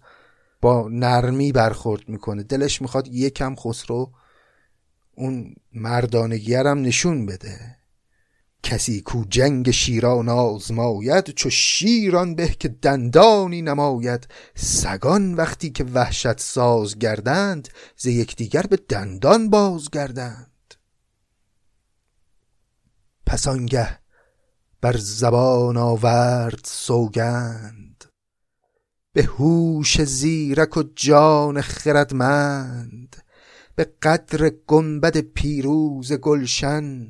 [0.61, 2.43] با نرمی برخورد می‌کنه.
[2.43, 4.11] دلش می‌خواد یکم خسرو
[5.17, 7.77] اون مردانگیرم نشون بده.
[8.63, 14.29] کسی کو جنگ شیران آزماید چو شیران به که دندانی نماید.
[14.55, 20.58] سگان وقتی که وحشت ساز گردند ز یکدیگر به دندان باز گردند
[23.29, 23.99] پس آنگه
[24.81, 28.05] بر زبان آورد سوگند
[29.13, 33.17] به هوش زیرک و جان خردمند
[33.75, 37.07] به قدر گنبد پیروز گلشن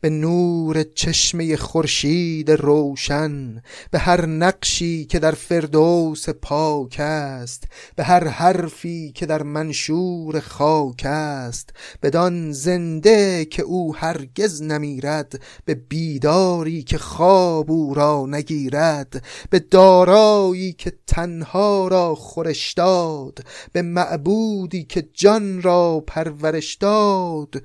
[0.00, 7.64] به نور چشمه خورشید روشن به هر نقشی که در فردوس پاک است
[7.96, 11.70] به هر حرفی که در منشور خاک است
[12.02, 20.72] بدان زنده که او هرگز نمیرد به بیداری که خواب او را نگیرد به دارایی
[20.72, 27.62] که تنها را خورش داد به معبودی که جان را پرورش داد.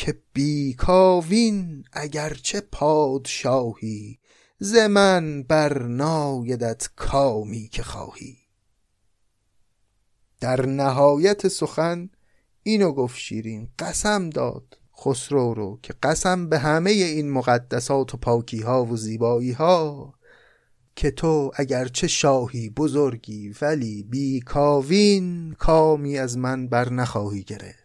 [0.00, 4.18] که بیکاوین اگرچه پادشاهی
[4.58, 8.36] ز من بر نایدت کامی که خواهی.
[10.40, 12.10] در نهایت سخن
[12.62, 18.60] اینو گفت شیرین قسم داد خسرو رو که قسم به همه این مقدسات و پاکی
[18.60, 20.14] ها و زیبایی ها
[20.96, 27.79] که تو اگرچه شاهی بزرگی ولی بیکاوین کامی از من بر نخواهی گرفت.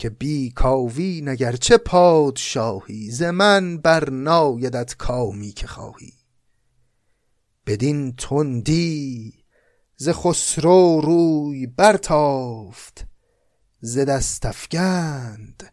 [0.00, 6.12] که بی کاوی نگر چه پادشاهی ز من بر نایدت کامی که خواهی.
[7.66, 9.34] بدین تندی
[9.96, 13.06] ز خسرو روی برتافت
[13.80, 15.72] ز دست افگند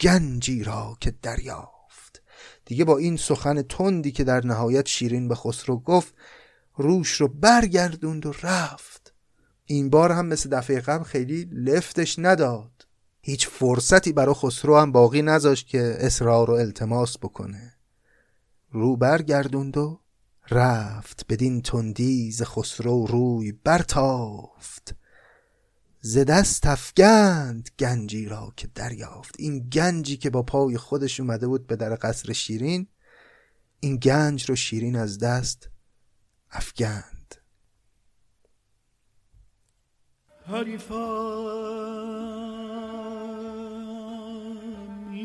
[0.00, 2.22] گنجی را که دریافت.
[2.64, 6.14] دیگه با این سخن تندی که در نهایت شیرین به خسرو گفت
[6.76, 9.14] روش رو برگردوند و رفت.
[9.64, 12.91] این بار هم مثل دفعه قبل خیلی لفتش نداد.
[13.22, 17.74] هیچ فرصتی برای خسرو هم باقی نذاشت که اصرار و التماس بکنه.
[18.70, 20.00] رو برگردوند و
[20.50, 24.94] رفت بدین تندی ز خسرو روی برتافت.
[26.00, 29.34] ز دست افگند گنجی را که دریافت.
[29.38, 32.86] این گنجی که با پای خودش اومده بود به در قصر شیرین
[33.80, 35.70] این گنج رو شیرین از دست
[36.50, 37.34] افگند.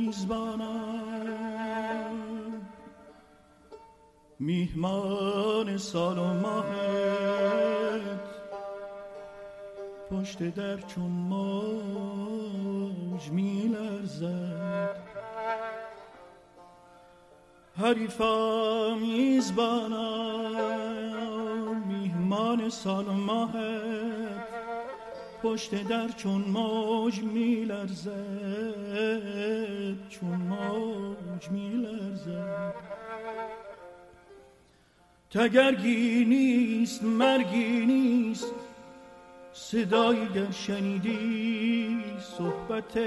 [0.08, 1.68] میزبانم
[4.40, 8.20] میهمان سال و ماهت
[10.12, 12.12] پشت در چون موج
[13.32, 14.98] میلرزد.
[17.78, 19.98] حریفا میزبانم
[21.88, 24.47] میهمان سال و ماهت
[25.48, 28.10] پشت در چون موج میلرزد
[30.10, 32.74] چون موج میلرزد.
[35.32, 38.54] تگرگی نیست مرگی نیست
[39.54, 42.04] صدایی گر شنیدی
[42.38, 43.00] صحبت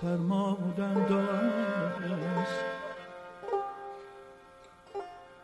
[0.00, 2.64] سرمادن است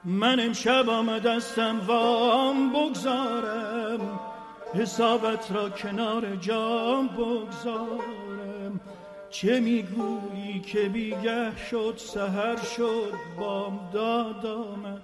[0.05, 4.28] من امشب آمدستم وام بگذارم.
[4.75, 8.81] حسابت را کنار جام بگذارم.
[9.31, 15.03] چه می‌گویی که بیگه شد سهر شد بام داد آمد.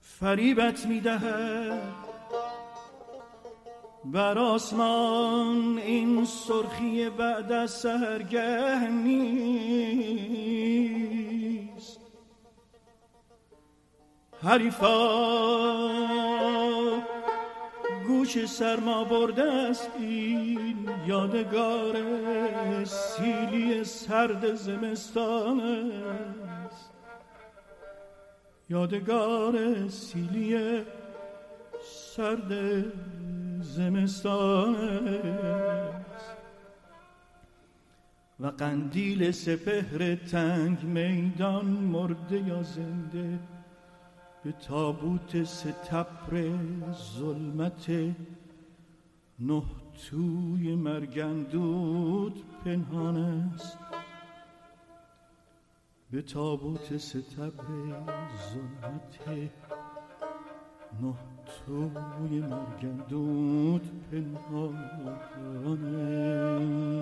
[0.00, 1.82] فریبت می‌دهد.
[4.04, 9.26] بر آسمان این سرخی بعد از سهرگه نیست.
[14.42, 14.96] حریفا
[18.06, 21.94] گوش سرما برده است این یادگار
[22.84, 26.90] سیلی سرد زمستان است.
[28.68, 30.80] یادگار سیلی
[31.82, 32.84] سرد
[33.60, 36.36] زمستان است.
[38.40, 43.38] و قندیل سپهر تنگ میدان مرده یا زنده
[44.46, 46.58] به تابوت ستپر
[46.92, 47.90] ظلمت
[49.38, 49.62] نه
[50.10, 53.78] توی مرگندود پنهان است.
[56.10, 57.92] به تابوت ستپر
[58.52, 59.18] ظلمت
[61.02, 61.14] نه
[61.46, 64.76] توی مرگندود پنهان
[66.56, 66.96] است.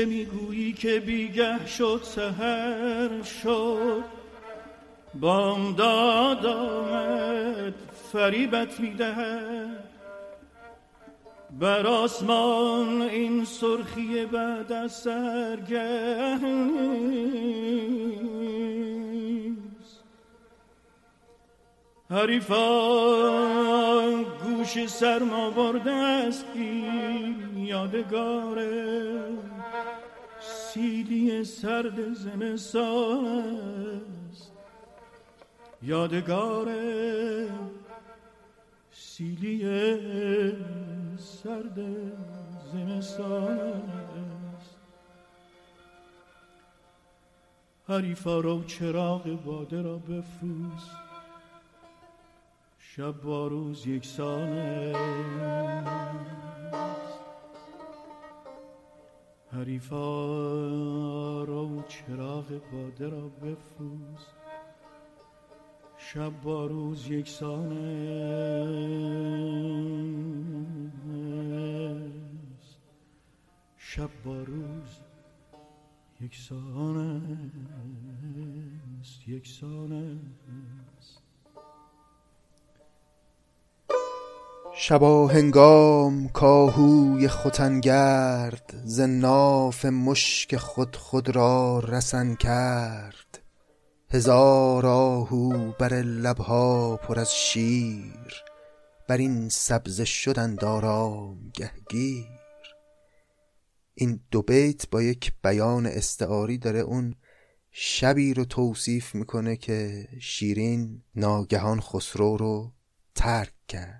[0.00, 4.04] چه می‌گویی که بیگه شد سهر شد.
[5.14, 7.74] بامداد آمد
[8.12, 9.84] فریبت می‌دهد.
[11.60, 16.38] بر آسمان این سرخی بعد از سرگه
[22.10, 23.60] حریفان
[24.44, 29.10] گوش سرما برده است این یادگاره.
[30.74, 33.26] سیلی سرد زمستان
[34.30, 34.52] است
[35.82, 36.68] یادگار
[38.92, 39.58] سیلی
[41.18, 41.78] سرد
[42.72, 43.58] زمستان
[44.56, 44.76] است
[47.88, 50.90] حریفا رو چراغ باده را بفروز.
[52.78, 56.49] شب با روز یکسان است
[59.52, 64.26] حریفا رو چراغ باده را بفروز.
[65.96, 67.72] شب با روز یکسان
[72.52, 72.78] است.
[73.76, 75.00] شب با روز
[76.20, 76.96] یکسان
[79.00, 80.79] است یکسان است.
[84.82, 93.42] شبا هنگام کاهوی ختنگرد ز ناف مشک خود خود را رسن کرد.
[94.10, 98.34] هزار آهو بر لبها پر از شیر
[99.08, 102.26] بر این سبزه شدند آرام گهگیر
[103.94, 107.14] این دو بیت با یک بیان استعاری داره اون
[107.70, 112.72] شبی رو توصیف می‌کنه که شیرین ناگهان خسرو رو
[113.14, 113.99] ترک کرد.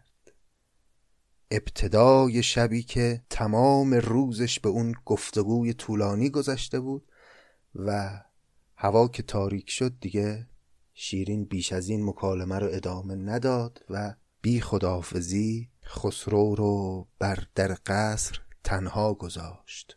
[1.50, 7.12] ابتدای شبی که تمام روزش به اون گفتگوی طولانی گذشته بود
[7.74, 8.20] و
[8.76, 10.46] هوا که تاریک شد دیگه
[10.94, 17.76] شیرین بیش از این مکالمه رو ادامه نداد و بی خداحافظی خسرو رو بر در
[17.86, 19.96] قصر تنها گذاشت.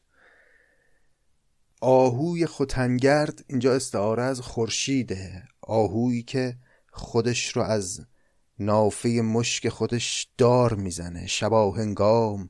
[1.82, 5.44] آهوی ختنگرد اینجا استعاره از خورشیده.
[5.62, 6.58] آهویی که
[6.92, 8.06] خودش رو از
[8.66, 12.50] نافه مشک خودش دار می‌زنه شبا هنگام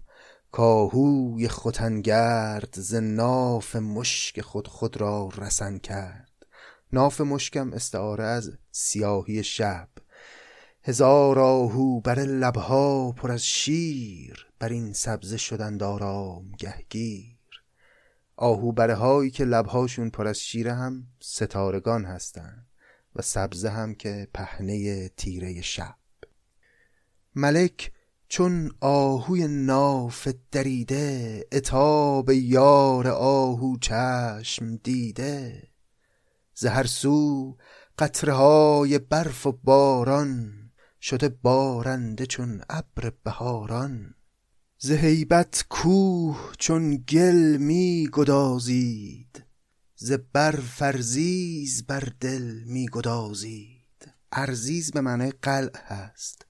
[0.51, 6.31] کاهوی ختنگرد ز ناف مشک خود خود را رسن کرد.
[6.93, 9.87] ناف مشکم استعاره از سیاهی شب.
[10.83, 17.37] هزار آهو بر لبها پر از شیر بر این سبزه شدند آرام گهگیر.
[18.35, 22.67] آهو برهایی که لبهاشون پر از شیر هم ستارگان هستند
[23.15, 25.95] و سبزه هم که پهنه تیره شب.
[27.35, 27.91] ملک
[28.27, 35.67] چون آهوی ناف دریده اتاب یار آهو چشم دیده.
[36.55, 37.57] ز هر سو
[37.99, 40.53] قطره های برف و باران
[41.01, 44.15] شده بارنده چون ابر بهاران.
[44.77, 49.43] ز هیبت کوه چون گل می گدازید
[49.95, 54.13] ز برف ارزیز بر دل می گدازید.
[54.31, 56.45] ارزیز به معنای قلع هست.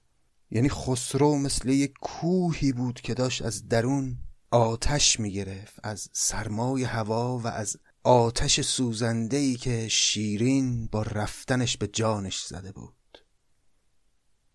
[0.50, 4.18] یعنی خسرو مثل یک کوهی بود که داشت از درون
[4.50, 11.76] آتش می گرفت از سرمای هوا و از آتش سوزنده ای که شیرین با رفتنش
[11.76, 13.18] به جانش زده بود.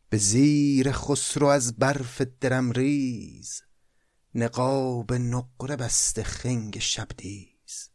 [0.10, 3.62] به زیر خسرو از برف درم ریز
[4.36, 7.90] نقاب نقره بسته خنگ شبدیز.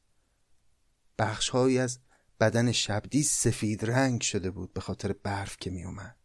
[1.18, 1.98] بخشهایی از
[2.40, 6.16] بدن شبدیز سفید رنگ شده بود به خاطر برف که می اومد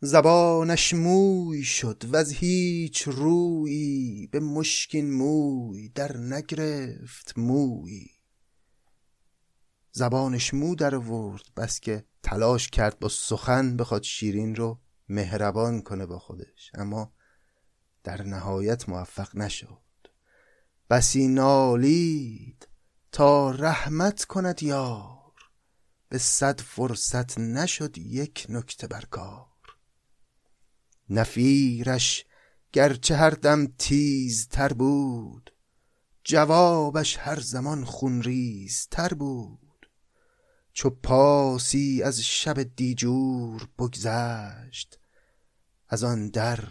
[0.00, 8.06] زبانش موی شد و از هیچ رویی به مشکین موی در نگرفت موی.
[9.92, 16.06] زبانش مو در ورد بس که تلاش کرد با سخن بخواد شیرین رو مهربان کنه
[16.06, 17.12] با خودش اما
[18.04, 19.82] در نهایت موفق نشد.
[20.90, 22.68] بسی نالید
[23.12, 25.32] تا رحمت کند یار
[26.08, 29.45] به صد فرصت نشد یک نکته بر کار
[31.10, 32.24] نفیرش
[32.72, 33.66] گرچه هر دم
[34.50, 35.52] تر بود
[36.24, 39.90] جوابش هر زمان خونریز تر بود.
[40.72, 44.98] چو پاسی از شب دیجور بگذشت
[45.88, 46.64] از آن در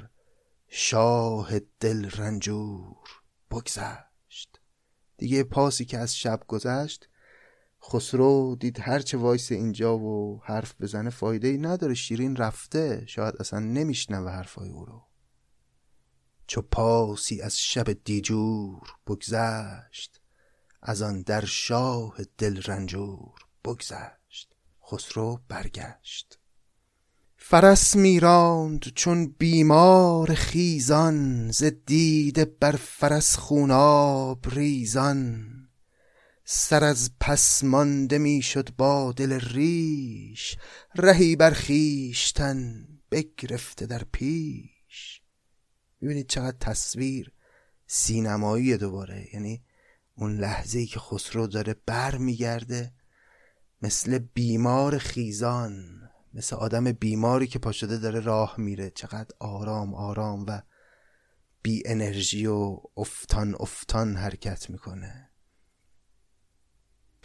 [0.68, 3.10] شاه دل رنجور
[3.52, 4.60] بگذشت.
[5.18, 7.10] دیگه پاسی که از شب گذشت
[7.90, 13.04] خسرو دید هرچه وایس اینجا و حرف بزنه فایده ای نداره شیرین رفته.
[13.08, 15.02] شاید اصلا نمیشنوه حرفای او رو.
[16.48, 20.22] چو پاسی از شب دیجور بگذشت
[20.82, 23.34] از آن در شاه دل رنجور
[23.66, 24.56] بگذشت.
[24.92, 26.40] خسرو برگشت.
[27.38, 35.55] فرس میراند چون بیمار خیزان ز دیده بر فرس خوناب ریزان.
[36.48, 40.58] سر از پس مانده می‌شد با دل ریش
[40.96, 45.22] رهی بر خویشتن بگرفته در پیش.
[46.02, 47.32] می‌بینید چقدر تصویر
[47.88, 49.64] سینمایی دوباره یعنی
[50.16, 52.94] اون لحظه ای که خسرو داره بر میگرده
[53.82, 56.02] مثل بیمار خیزان
[56.34, 58.90] مثل آدم بیماری که پاشده داره راه میره.
[58.90, 60.62] چقدر آرام آرام و
[61.62, 65.30] بی انرژی و افتان افتان حرکت می‌کنه.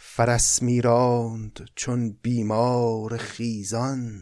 [0.03, 4.21] فرس میراند چون بیمار خیزان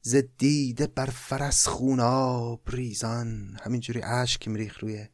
[0.00, 3.58] ز دیده بر فرس خوناب ریزان.
[3.62, 5.08] همینجوری اشک میریخ روی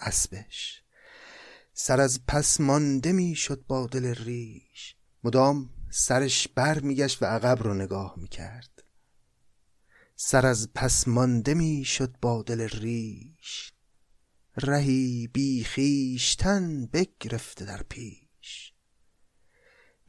[0.00, 0.82] اسبش.
[1.72, 4.96] سر از پس مانده می‌شد با دل ریش.
[5.24, 8.84] مدام سرش بر میگشت و عقب رو نگاه می‌کرد.
[10.16, 13.72] سر از پس مانده می‌شد با دل ریش.
[14.56, 18.27] رهی بی خیشتن بگرفته در پیش.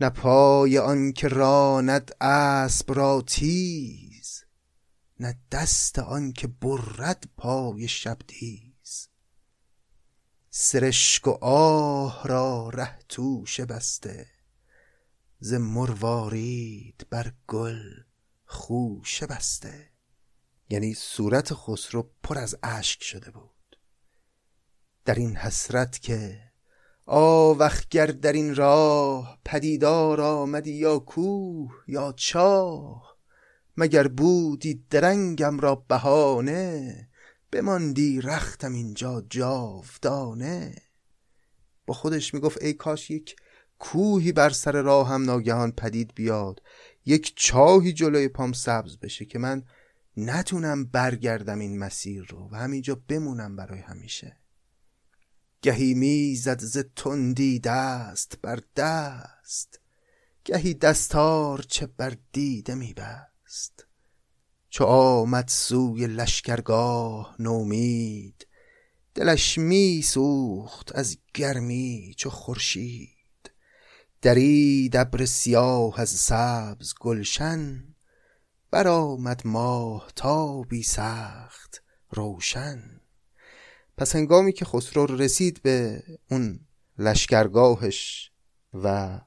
[0.01, 4.43] نه پای آن که راند اسب را تیز
[5.19, 9.07] نه دست آن که برد پای شبدیز
[10.49, 14.27] سرشک و آه را ره توشه بسته
[15.39, 18.03] ز مروارید بر گل
[18.45, 19.89] خوشه بسته.
[20.69, 23.79] یعنی صورت خسرو پر از اشک شده بود.
[25.05, 26.48] در این حسرت که
[27.11, 33.17] آوخ گر در این راه پدیدار آمدی یا کوه یا چاه؟
[33.77, 37.09] مگر بودی درنگم را بهانه
[37.51, 40.75] بماندی رختم اینجا جاودانه؟
[41.87, 43.35] با خودش می‌گفت ای کاش یک
[43.79, 46.61] کوهی بر سر راهم ناگهان پدید بیاد
[47.05, 49.63] یک چاهی جلوی پام سبز بشه که من
[50.17, 54.37] نتونم برگردم این مسیر رو و همینجا بمونم برای همیشه.
[55.61, 59.79] گهی می‌زد ز تندی دست بر دست
[60.45, 63.85] گهی دستار چه بر دیده میبست.
[64.69, 68.47] چو آمد سوی لشکرگاه نومید
[69.15, 73.51] دلش میسوخت از گرمی چو خورشید.
[74.21, 77.83] درید ابر سیاه از سبز گلشن
[78.71, 82.98] برآمد ماهتابی سخت روشن.
[83.99, 86.59] پس هنگامی که خسرو رسید به اون
[86.97, 88.31] لشکرگاهش
[88.73, 89.19] و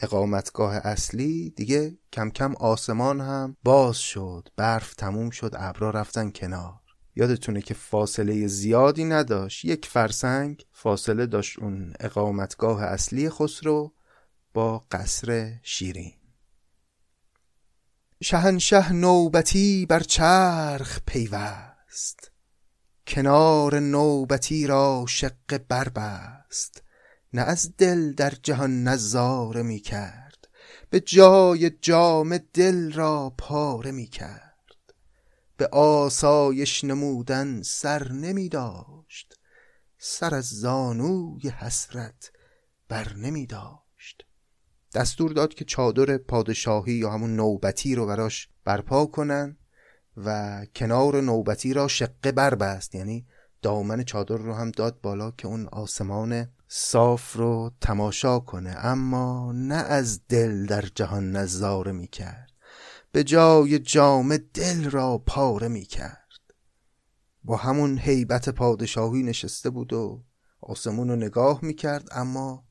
[0.00, 6.80] اقامتگاه اصلی دیگه کم کم آسمان هم باز شد برف تموم شد ابرا رفتن کنار.
[7.16, 13.92] یادتونه که فاصله زیادی نداشت یک فرسنگ فاصله داشت اون اقامتگاه اصلی خسرو
[14.54, 16.14] با قصر شیرین.
[18.22, 22.35] شهنشه نوبتی بر چرخ پیوست.
[23.06, 26.82] کنار نوبتی را شق بربست
[27.32, 30.48] نه از دل در جهان نظاره می کرد.
[30.90, 34.94] به جای جام دل را پاره می کرد.
[35.56, 39.38] به آسایش نمودن سر نمی داشت.
[39.98, 42.30] سر از زانوی حسرت
[42.88, 44.26] بر نمی داشت.
[44.94, 49.56] دستور داد که چادر پادشاهی یا همون نوبتی رو براش برپا کنن.
[50.16, 53.26] و کنار نوبتی را شقه بربست یعنی
[53.62, 58.76] دامن چادر رو هم داد بالا که اون آسمان صاف رو تماشا کنه.
[58.78, 62.50] اما نه از دل در جهان نظاره می کرد.
[63.12, 66.26] به جای جام دل را پاره می کرد.
[67.44, 70.24] با همون هیبت پادشاهی نشسته بود و
[70.60, 72.08] آسمون رو نگاه می کرد.
[72.12, 72.64] اما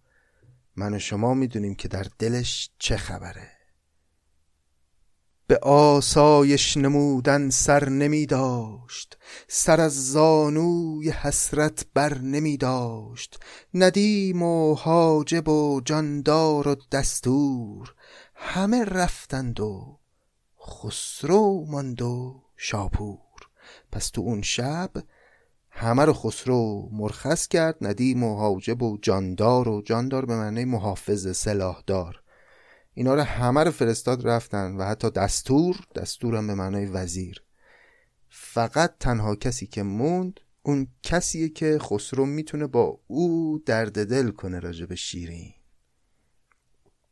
[0.75, 3.54] من و شما می‌دونیم که در دلش چه خبره.
[5.47, 9.17] به آسایش نمودن سر نمی داشت.
[9.47, 13.39] سر از زانوی حسرت بر نمی داشت.
[13.73, 17.93] ندیم و حاجب و جاندار و دستور.
[18.35, 19.99] همه رفتند و
[20.67, 23.19] خسرو ماند و شاپور.
[23.91, 24.91] پس تو اون شب
[25.69, 27.77] همه رو خسرو مرخص کرد.
[27.81, 32.24] ندیم و حاجب و جاندار و جاندار به معنی محافظ سلاحدار.
[32.97, 37.43] اینا رو همه رو فرستاد رفتن و حتی دستور دستورم به معنای وزیر.
[38.29, 44.59] فقط تنها کسی که موند اون کسیه که خسرو می‌تونه با او درد دل کنه
[44.59, 45.53] راجع به شیرین.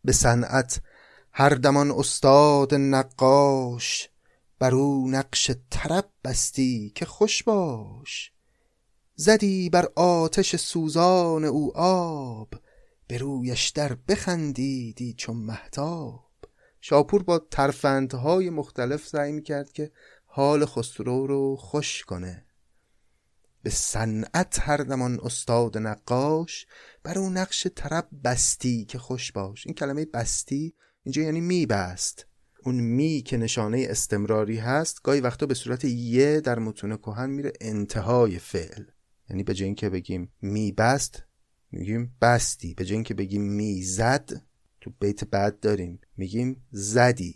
[0.05, 0.81] به صنعت
[1.31, 4.09] هر دمان استاد نقاش
[4.59, 8.31] بر او نقش طرب بستی که خوش باش.
[9.15, 12.53] زدی بر آتش سوزان او آب
[13.07, 16.29] به رویش در بخندیدی چون محتاب
[16.81, 19.91] شاپور با ترفندهای مختلف سعی می‌کرد که
[20.25, 22.45] حال خسرو رو خوش کنه.
[23.63, 26.65] به صنعت هر دمان استاد نقاش
[27.03, 29.67] بر اون نقش طرب بستی که خوش باش.
[29.67, 30.73] این کلمه بستی
[31.03, 32.25] اینجا یعنی میبست.
[32.63, 37.53] اون می که نشانه استمراری هست گاهی وقتا به صورت یه در متون کهن میره
[37.61, 38.83] انتهای فعل.
[39.29, 41.23] یعنی به جای اینکه بگیم میبست
[41.73, 42.73] میگیم بستی.
[42.73, 44.41] به جای اینکه بگیم می‌زد
[44.81, 45.99] تو بیت بعد داریم.
[46.17, 47.35] میگیم زدی.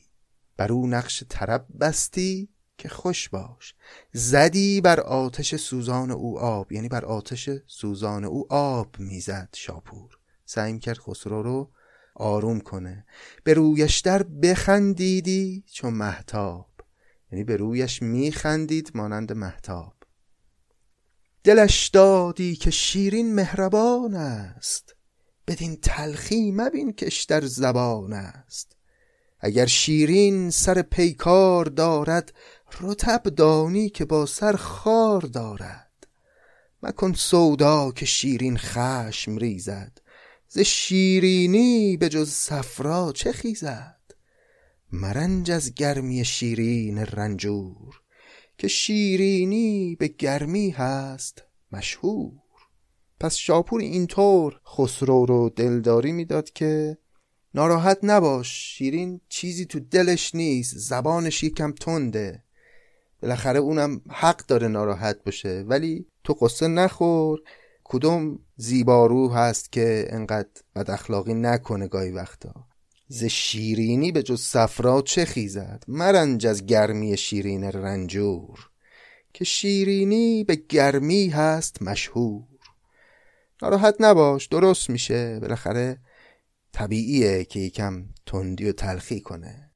[0.58, 3.76] بر او نقش طرب بستی که خوش باش.
[4.14, 6.72] زدی بر آتش سوزان او آب.
[6.72, 10.18] یعنی بر آتش سوزان او آب می‌زد شاپور.
[10.46, 11.72] سعی کرد خسرو رو
[12.16, 13.06] آروم کنه.
[13.44, 16.70] به رویش در بخندیدی چون محتاب
[17.32, 19.97] یعنی به رویش میخندید مانند محتاب
[21.48, 24.96] دلش دادی که شیرین مهربان است.
[25.48, 28.76] بدین تلخی مبین کش در زبان است.
[29.40, 32.34] اگر شیرین سر پیکار دارد
[32.82, 36.08] رتب دانی که با سر خار دارد.
[36.84, 39.98] مکن سودا که شیرین خشم ریزد.
[40.48, 44.02] ز شیرینی به جز صفرا چه خیزد؟
[44.92, 48.02] مرنج از گرمی شیرین رنجور.
[48.58, 52.34] که شیرینی به گرمی هست مشهور.
[53.20, 56.98] پس شاپور اینطور خسرو رو دلداری می‌داد که
[57.56, 62.44] ناراحت نباش شیرین چیزی تو دلش نیست زبانش یکم تنده.
[63.22, 65.66] بالاخره اونم حق داره ناراحت باشه.
[65.68, 67.40] ولی تو قصه نخور
[67.84, 72.54] کدوم زیبارو هست که انقدر بد اخلاقی نکنه گاهی وقتا.
[73.08, 78.70] ز شیرینی به جز صفرا چه خیزد؟ مرنج از گرمی شیرین رنجور
[79.34, 82.44] که شیرینی به گرمی هست مشهور.
[83.62, 85.98] ناراحت نباش درست میشه بالاخره
[86.72, 89.72] طبیعیه که یکم تندی و تلخی کنه.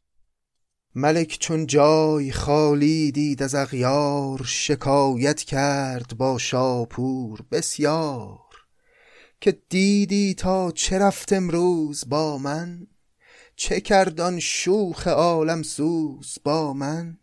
[0.95, 8.39] ملک چون جای خالی دید از اغیار شکایت کرد با شاپور بسیار.
[9.41, 12.87] که دیدی تا چه رفت امروز با من؟
[13.63, 17.17] چه کردان شوخ عالم سوز با من؟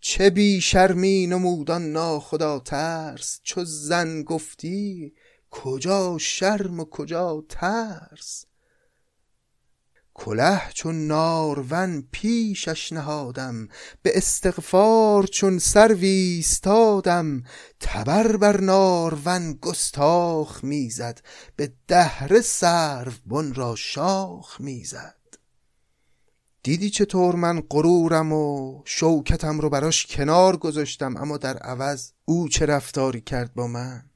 [0.00, 5.14] چه بی شرمی نمودان ناخدا ترس؟ چو زن گفتی
[5.50, 8.44] کجا شرم و کجا ترس؟
[10.14, 13.68] کله چون نارون پیشش نهادم
[14.02, 17.42] به استغفار چون سر ویستادم.
[17.80, 21.20] تبر بر نارون گستاخ می‌زد
[21.56, 25.15] به دهر سرو بن را شاخ می‌زد.
[26.66, 32.66] دیدی چطور من غرورم و شوکتم رو براش کنار گذاشتم اما در عوض او چه
[32.66, 34.10] رفتاری کرد با من؟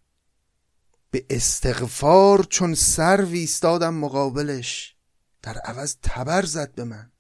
[1.11, 4.97] به استغفار چون سر ویستادم مقابلش
[5.43, 7.13] در عوض تبر زد به من.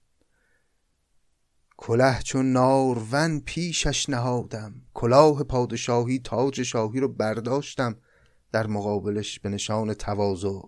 [1.76, 7.96] کله چون نارون پیشش نهادم کلاه پادشاهی تاج شاهی رو برداشتم
[8.52, 10.60] در مقابلش به نشان تواضع.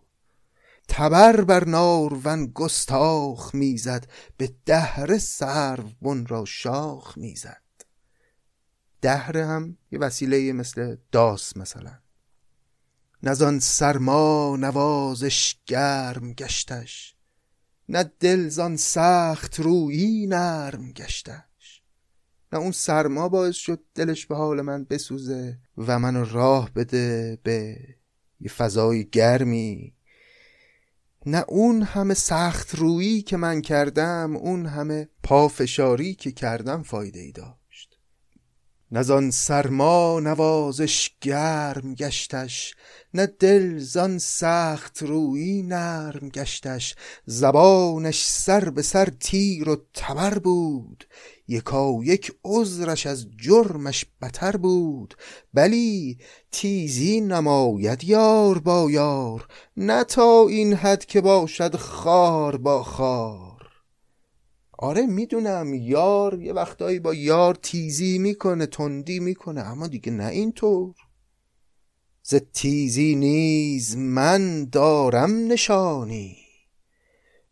[0.88, 7.62] تبر بر نارون گستاخ می‌زد به دهر سرو بن را شاخ می‌زد.
[9.02, 11.98] دهر هم یه وسیله مثل داس مثلا.
[13.22, 17.16] نزان سرما نوازش گرم گشتش
[17.88, 21.82] نه دل زان سخت رویی نرم گشتش.
[22.52, 27.78] نه اون سرما باعث شد دلش به حال من بسوزه و منو راه بده به
[28.40, 29.94] یه فضای گرمی
[31.26, 37.32] نه اون همه سخت رویی که من کردم اون همه پافشاری که کردم فایده ای
[37.32, 37.98] داشت
[38.90, 42.74] نزان سرما نوازش گرم گشتش
[43.14, 46.94] نه دل زان سخت رویی نرم گشتش.
[47.26, 51.04] زبانش سر به سر تیر و تبر بود.
[51.52, 55.14] یکا یک عذرش از جرمش بتر بود
[55.54, 56.18] بلی
[56.52, 63.68] تیزی نماید یار با یار نه تا این حد که باشد خار با خار.
[64.78, 70.94] آره می‌دونم یار یه وقتایی با یار تیزی می‌کنه تندی می‌کنه اما دیگه نه اینطور.
[72.22, 76.41] ز تیزی نیز من دارم نشانی.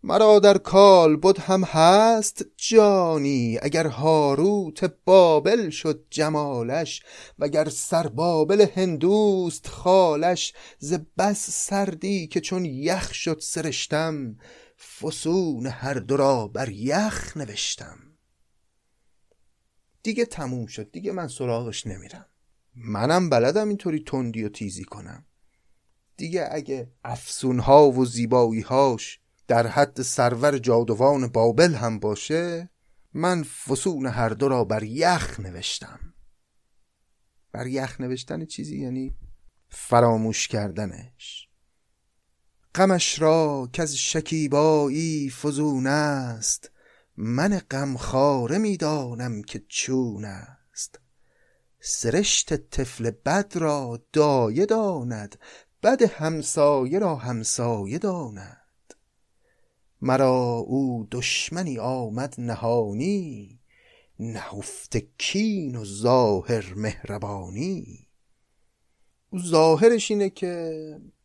[0.03, 7.03] مرا در کال بود هم هست جانی اگر هاروت بابل شد جمالش
[7.39, 14.37] وگر سر بابل هندوست خالش ز بس سردی که چون یخ شد سرشتم
[14.99, 17.99] فسون هر دو را بر یخ نوشتم.
[20.03, 22.27] دیگه تموم شد دیگه من سراغش نمیرم.
[22.75, 25.25] منم بلدم اینطوری تندی و تیزی کنم.
[26.17, 29.20] دیگه اگه افسونها و زیباییهاش
[29.51, 32.71] در حد سرور جادوان بابل هم باشه
[33.15, 36.15] من فسون هر دو را بر یخ نوشتم.
[37.53, 39.17] بر یخ نوشتن چیزی؟ یعنی
[39.69, 41.49] فراموش کردنش.
[42.75, 46.71] غمش را که از شکیبایی فزون است.
[47.17, 51.01] من غمخواره می‌دانم که چون است.
[51.81, 55.39] سرشت طفل بد را دایه داند.
[55.83, 58.60] بد همسایه را همسایه داند.
[60.03, 63.61] مرا او دشمنی آمد نهانی
[64.21, 68.09] نهفته کین و ظاهر مهربانی.
[69.31, 70.75] او ظاهرش اینه که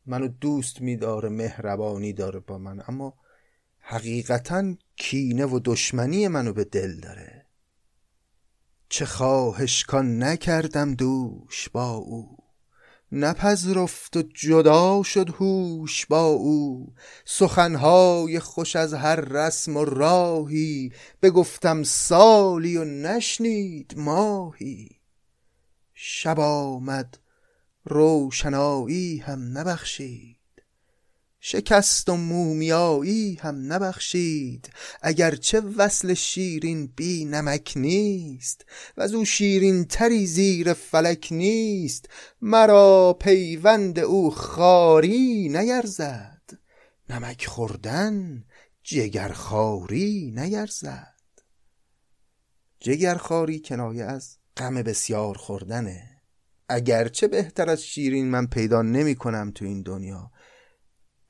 [0.05, 3.13] منو دوست میداره مهربانی داره با من اما
[3.79, 7.45] حقیقتا کینه و دشمنی منو به دل داره.
[8.89, 12.44] چه خواهش کان نکردم دوش با او.
[13.15, 16.93] نپذرفت و جدا شد هوش با او.
[17.25, 24.89] سخنهای خوش از هر رسم و راهی بگفتم سالی و نشنید ماهی.
[25.93, 27.17] شب آمد
[27.83, 30.34] روشنایی هم نبخشید.
[31.47, 34.69] شکست و مومیایی هم نبخشید.
[35.01, 38.65] اگرچه وصل شیرین بی نمک نیست
[38.97, 42.09] و از او شیرین تری زیر فلک نیست.
[42.41, 46.41] مرا پیوند او خاری نیرزد
[47.09, 48.45] نمک خوردن
[48.83, 51.15] جگرخواری نیرزد.
[52.79, 56.21] جگرخواری کنایه از غم بسیار خوردنه.
[56.69, 60.31] اگرچه بهتر از شیرین من پیدا نمی کنم تو این دنیا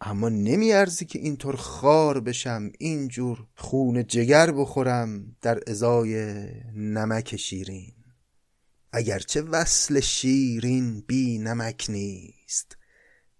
[0.01, 7.93] اما نمیارزی که اینطور خار بشم اینجور خون جگر بخورم در ازای نمک شیرین.
[8.91, 12.77] اگرچه وصل شیرین بی نمک نیست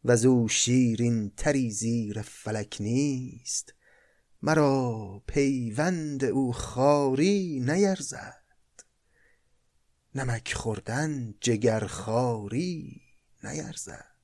[0.06, 3.74] و زو شیرین تری زیر فلک نیست
[4.42, 8.44] مرا پیوند او خاری نیرزد.
[10.16, 13.02] نمک خوردن جگرخواری
[13.44, 14.15] نیرزد.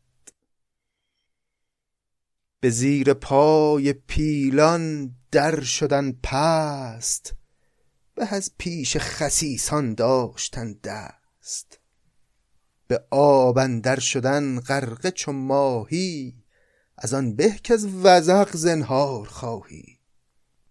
[2.61, 7.33] به زیر پای پیلان در شدن پست
[8.15, 11.79] به از پیش خسیسان داشتن دست.
[12.87, 16.35] به آب اندر شدن غرقه چو ماهی
[16.97, 19.97] از آن به که از وزق زنهار خواهی.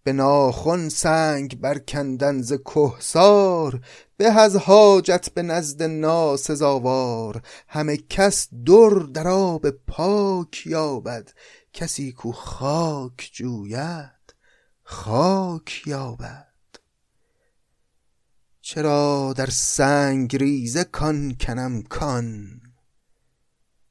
[0.03, 3.81] به ناخن سنگ برکندن ز کهسار
[4.17, 7.41] به از حاجت به نزد ناسزاوار.
[7.67, 11.31] همه کس در در آب پاک یابد
[11.73, 14.35] کسی کو خاک جوید
[14.83, 16.47] خاک یابد.
[18.61, 22.61] چرا در سنگ ریزه کان کنم کان؟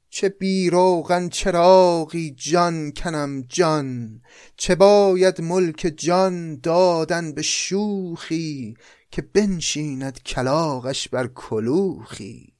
[0.09, 4.21] چه بیروغن چراغی جان کنم جان؟
[4.55, 8.77] چه باید ملک جان دادن به شوخی
[9.11, 12.53] که بنشیند کلاغش بر کلوخی؟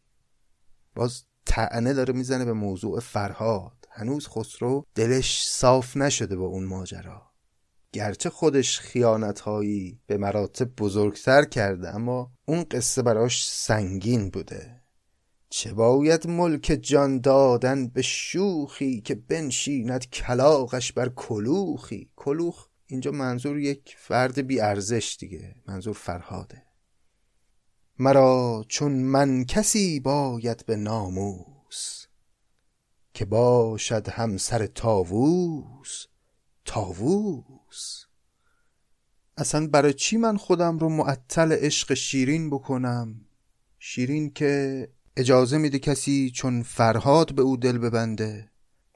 [0.95, 3.80] باز تعنه داره می‌زنه به موضوع فرهاد.
[3.93, 7.31] هنوز خسرو دلش صاف نشده با اون ماجرا.
[7.93, 14.81] گرچه خودش خیانتهایی به مراتب بزرگتر کرده اما اون قصه براش سنگین بوده.
[15.49, 23.59] چه باید ملک جان دادن به شوخی که بنشیند کلاغش بر کلوخی؟ کلوخ اینجا منظور
[23.59, 26.63] یک فرد بی ارزش دیگه منظور فرهاده.
[27.99, 31.50] مرا چون من کسی باید به ناموس
[33.21, 36.05] که باشد همسر تاووس
[36.65, 38.05] تاووس
[39.37, 43.25] اصلا برای چی من خودم رو معطل عشق شیرین بکنم؟
[43.79, 44.87] شیرین که
[45.17, 48.51] اجازه میده کسی چون فرهاد به او دل ببنده.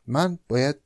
[0.08, 0.80] من باید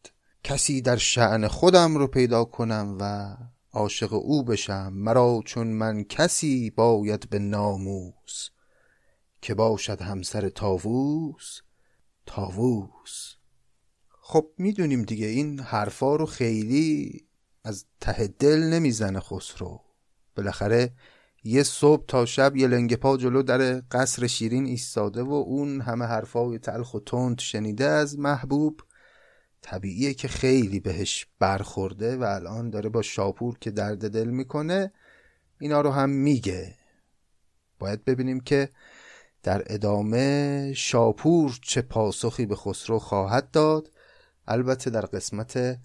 [0.43, 3.35] کسی در شعن خودم رو پیدا کنم و
[3.71, 4.93] عاشق او بشم.
[4.93, 8.49] مرا چون من کسی باید به ناموس.
[9.41, 11.59] که باشد همسر تاووس
[12.25, 13.28] تاووس
[14.31, 17.23] خب می‌دونیم دیگه این حرفا رو خیلی
[17.63, 19.81] از ته دل نمی‌زنه خسرو.
[20.35, 20.93] بالاخره
[21.43, 26.05] یه صبح تا شب یه لنگ پا جلو در قصر شیرین ایستاده و اون همه
[26.05, 28.81] حرفای تلخ و تند شنیده از محبوب.
[29.61, 34.91] طبیعیه که خیلی بهش برخورده و الان داره با شاپور که درد دل می‌کنه
[35.59, 36.75] اینا رو هم میگه.
[37.79, 38.69] باید ببینیم که
[39.43, 43.91] در ادامه شاپور چه پاسخی به خسرو خواهد داد.
[44.49, 45.79] البته در قسمت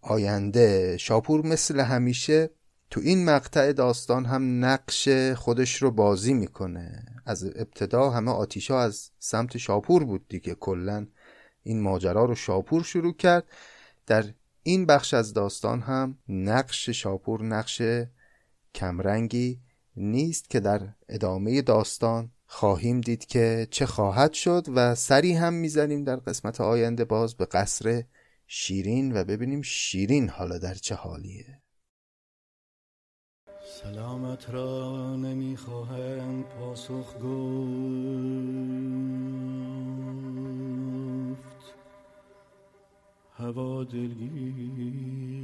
[0.00, 2.50] آینده شاپور مثل همیشه
[2.90, 7.06] تو این مقطع داستان هم نقش خودش رو بازی می‌کنه.
[7.26, 10.54] از ابتدا همه آتیشا از سمت شاپور بود دیگه.
[10.54, 11.06] کلا
[11.62, 13.44] این ماجرا رو شاپور شروع کرد.
[14.06, 14.24] در
[14.62, 17.82] این بخش از داستان هم نقش شاپور نقش
[18.74, 19.60] کمرنگی
[19.96, 26.04] نیست که در ادامه داستان خواهیم دید که چه خواهد شد و سری هم می‌زنیم
[26.04, 28.04] در قسمت آینده باز به قصر
[28.46, 31.62] شیرین و ببینیم شیرین حالا در چه حالیه.
[33.82, 37.28] سلامت را نمی‌خواهم پاسخ گفت.
[43.32, 45.38] هوا دلگیر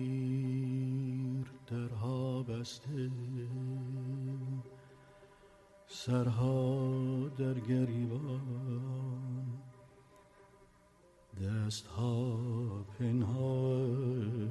[1.65, 3.11] دفترها بسته.
[6.07, 6.89] سرها
[7.39, 8.41] در گریبان
[11.43, 12.37] دستها
[12.99, 14.45] پنهان.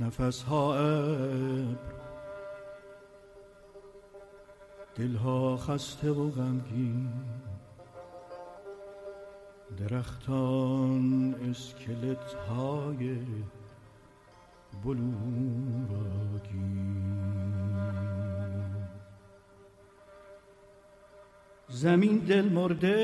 [0.00, 1.76] نفسها ابر
[4.94, 7.08] دلها خسته و غمگین.
[9.76, 13.18] درختان اسکلت های
[14.84, 16.56] بلوراگی
[21.68, 22.96] زمین دل مرده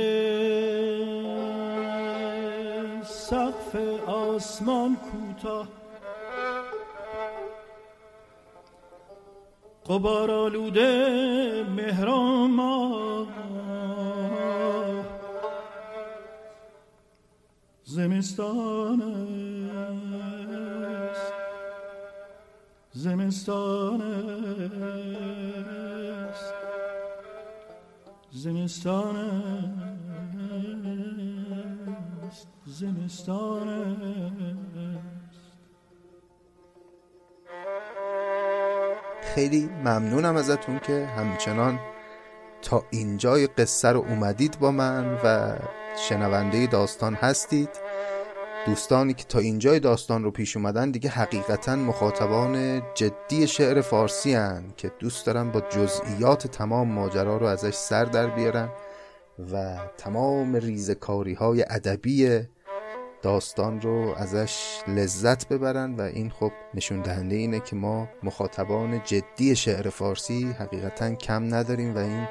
[3.05, 3.76] سقف
[4.06, 5.68] آسمان کوتاه.
[9.86, 12.60] قبار آلوده مهرام
[17.84, 19.02] زمستان
[21.12, 21.32] است.
[22.93, 25.41] زمستان است.
[28.43, 29.16] زمستان
[32.28, 35.12] است زمستان است.
[39.23, 41.78] خیلی ممنونم ازتون که همچنان
[42.62, 45.56] تا اینجای قصه رو اومدید با من و
[46.09, 47.70] شنونده داستان هستید.
[48.66, 54.64] دوستانی که تا اینجای داستان رو پیش اومدن دیگه حقیقتا مخاطبان جدی شعر فارسی هن
[54.76, 58.68] که دوست دارن با جزئیات تمام ماجرا رو ازش سر در بیارن
[59.52, 62.40] و تمام ریزکاری های ادبی
[63.22, 69.56] داستان رو ازش لذت ببرن و این خب نشون دهنده اینه که ما مخاطبان جدی
[69.56, 72.28] شعر فارسی حقیقتا کم نداریم و این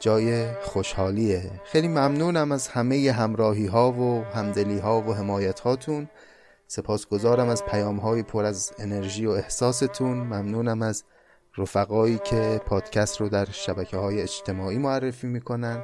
[0.00, 1.50] جای خوشحالیه.
[1.64, 6.08] خیلی ممنونم از همه همراهی ها و همدلی ها و حمایت هاتون
[6.66, 10.16] سپاسگزارم از پیام های پر از انرژی و احساستون.
[10.18, 11.04] ممنونم از
[11.56, 15.82] رفقایی که پادکست رو در شبکه های اجتماعی معرفی می‌کنن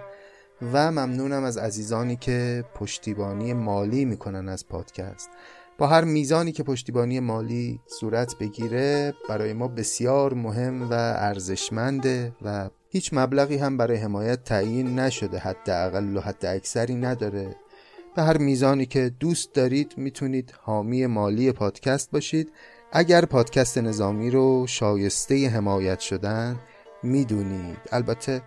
[0.72, 5.30] و ممنونم از عزیزانی که پشتیبانی مالی می‌کنن از پادکست.
[5.78, 12.70] با هر میزانی که پشتیبانی مالی صورت بگیره برای ما بسیار مهم و ارزشمنده و
[12.90, 17.56] هیچ مبلغی هم برای حمایت تعیین نشده حداقل و حد اکثری نداره.
[18.16, 22.52] به هر میزانی که دوست دارید می‌تونید حامی مالی پادکست باشید.
[22.92, 26.60] اگر پادکست نظامی رو شایسته حمایت شدن
[27.02, 27.78] می‌دونید.
[27.92, 28.42] البته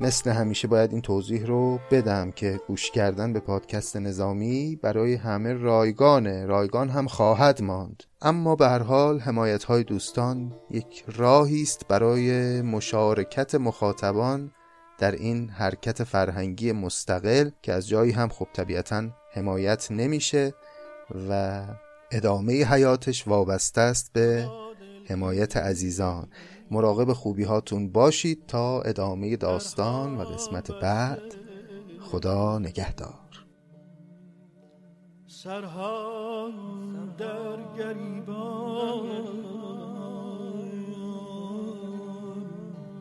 [0.00, 5.52] مثل همیشه باید این توضیح رو بدم که گوش کردن به پادکست نظامی برای همه
[5.52, 6.46] رایگانه.
[6.46, 8.02] رایگان هم خواهد ماند.
[8.22, 14.52] اما به هر حال حمایت های دوستان یک راهی است برای مشارکت مخاطبان
[14.98, 20.54] در این حرکت فرهنگی مستقل که از جایی هم خب طبیعتا حمایت نمیشه
[21.30, 21.62] و
[22.10, 24.48] ادامه حیاتش وابسته است به
[25.08, 26.28] حمایت عزیزان.
[26.70, 31.34] مراقب خوبی هاتون باشید تا ادامه داستان و قسمت بعد.
[32.00, 33.44] خدا نگهدار.
[35.26, 36.50] سرها
[37.18, 39.08] در گریبان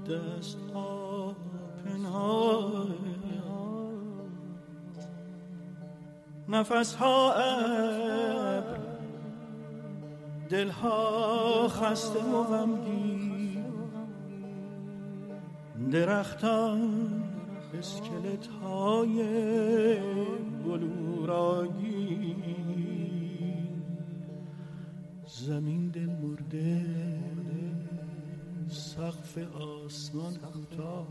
[0.09, 1.35] دست ها
[6.49, 8.79] نفس ها ابر
[10.49, 13.16] دلها خسته و غمگین.
[15.91, 17.23] درختان
[17.79, 19.17] اسکلت های
[20.65, 22.35] بلوراگی
[25.27, 26.85] زمین دل مرده
[28.69, 29.37] سقف
[29.85, 31.07] آسمان کوتاه.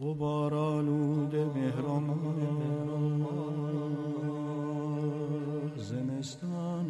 [0.00, 2.78] قبار آلود مهرمان
[5.76, 6.86] زمستان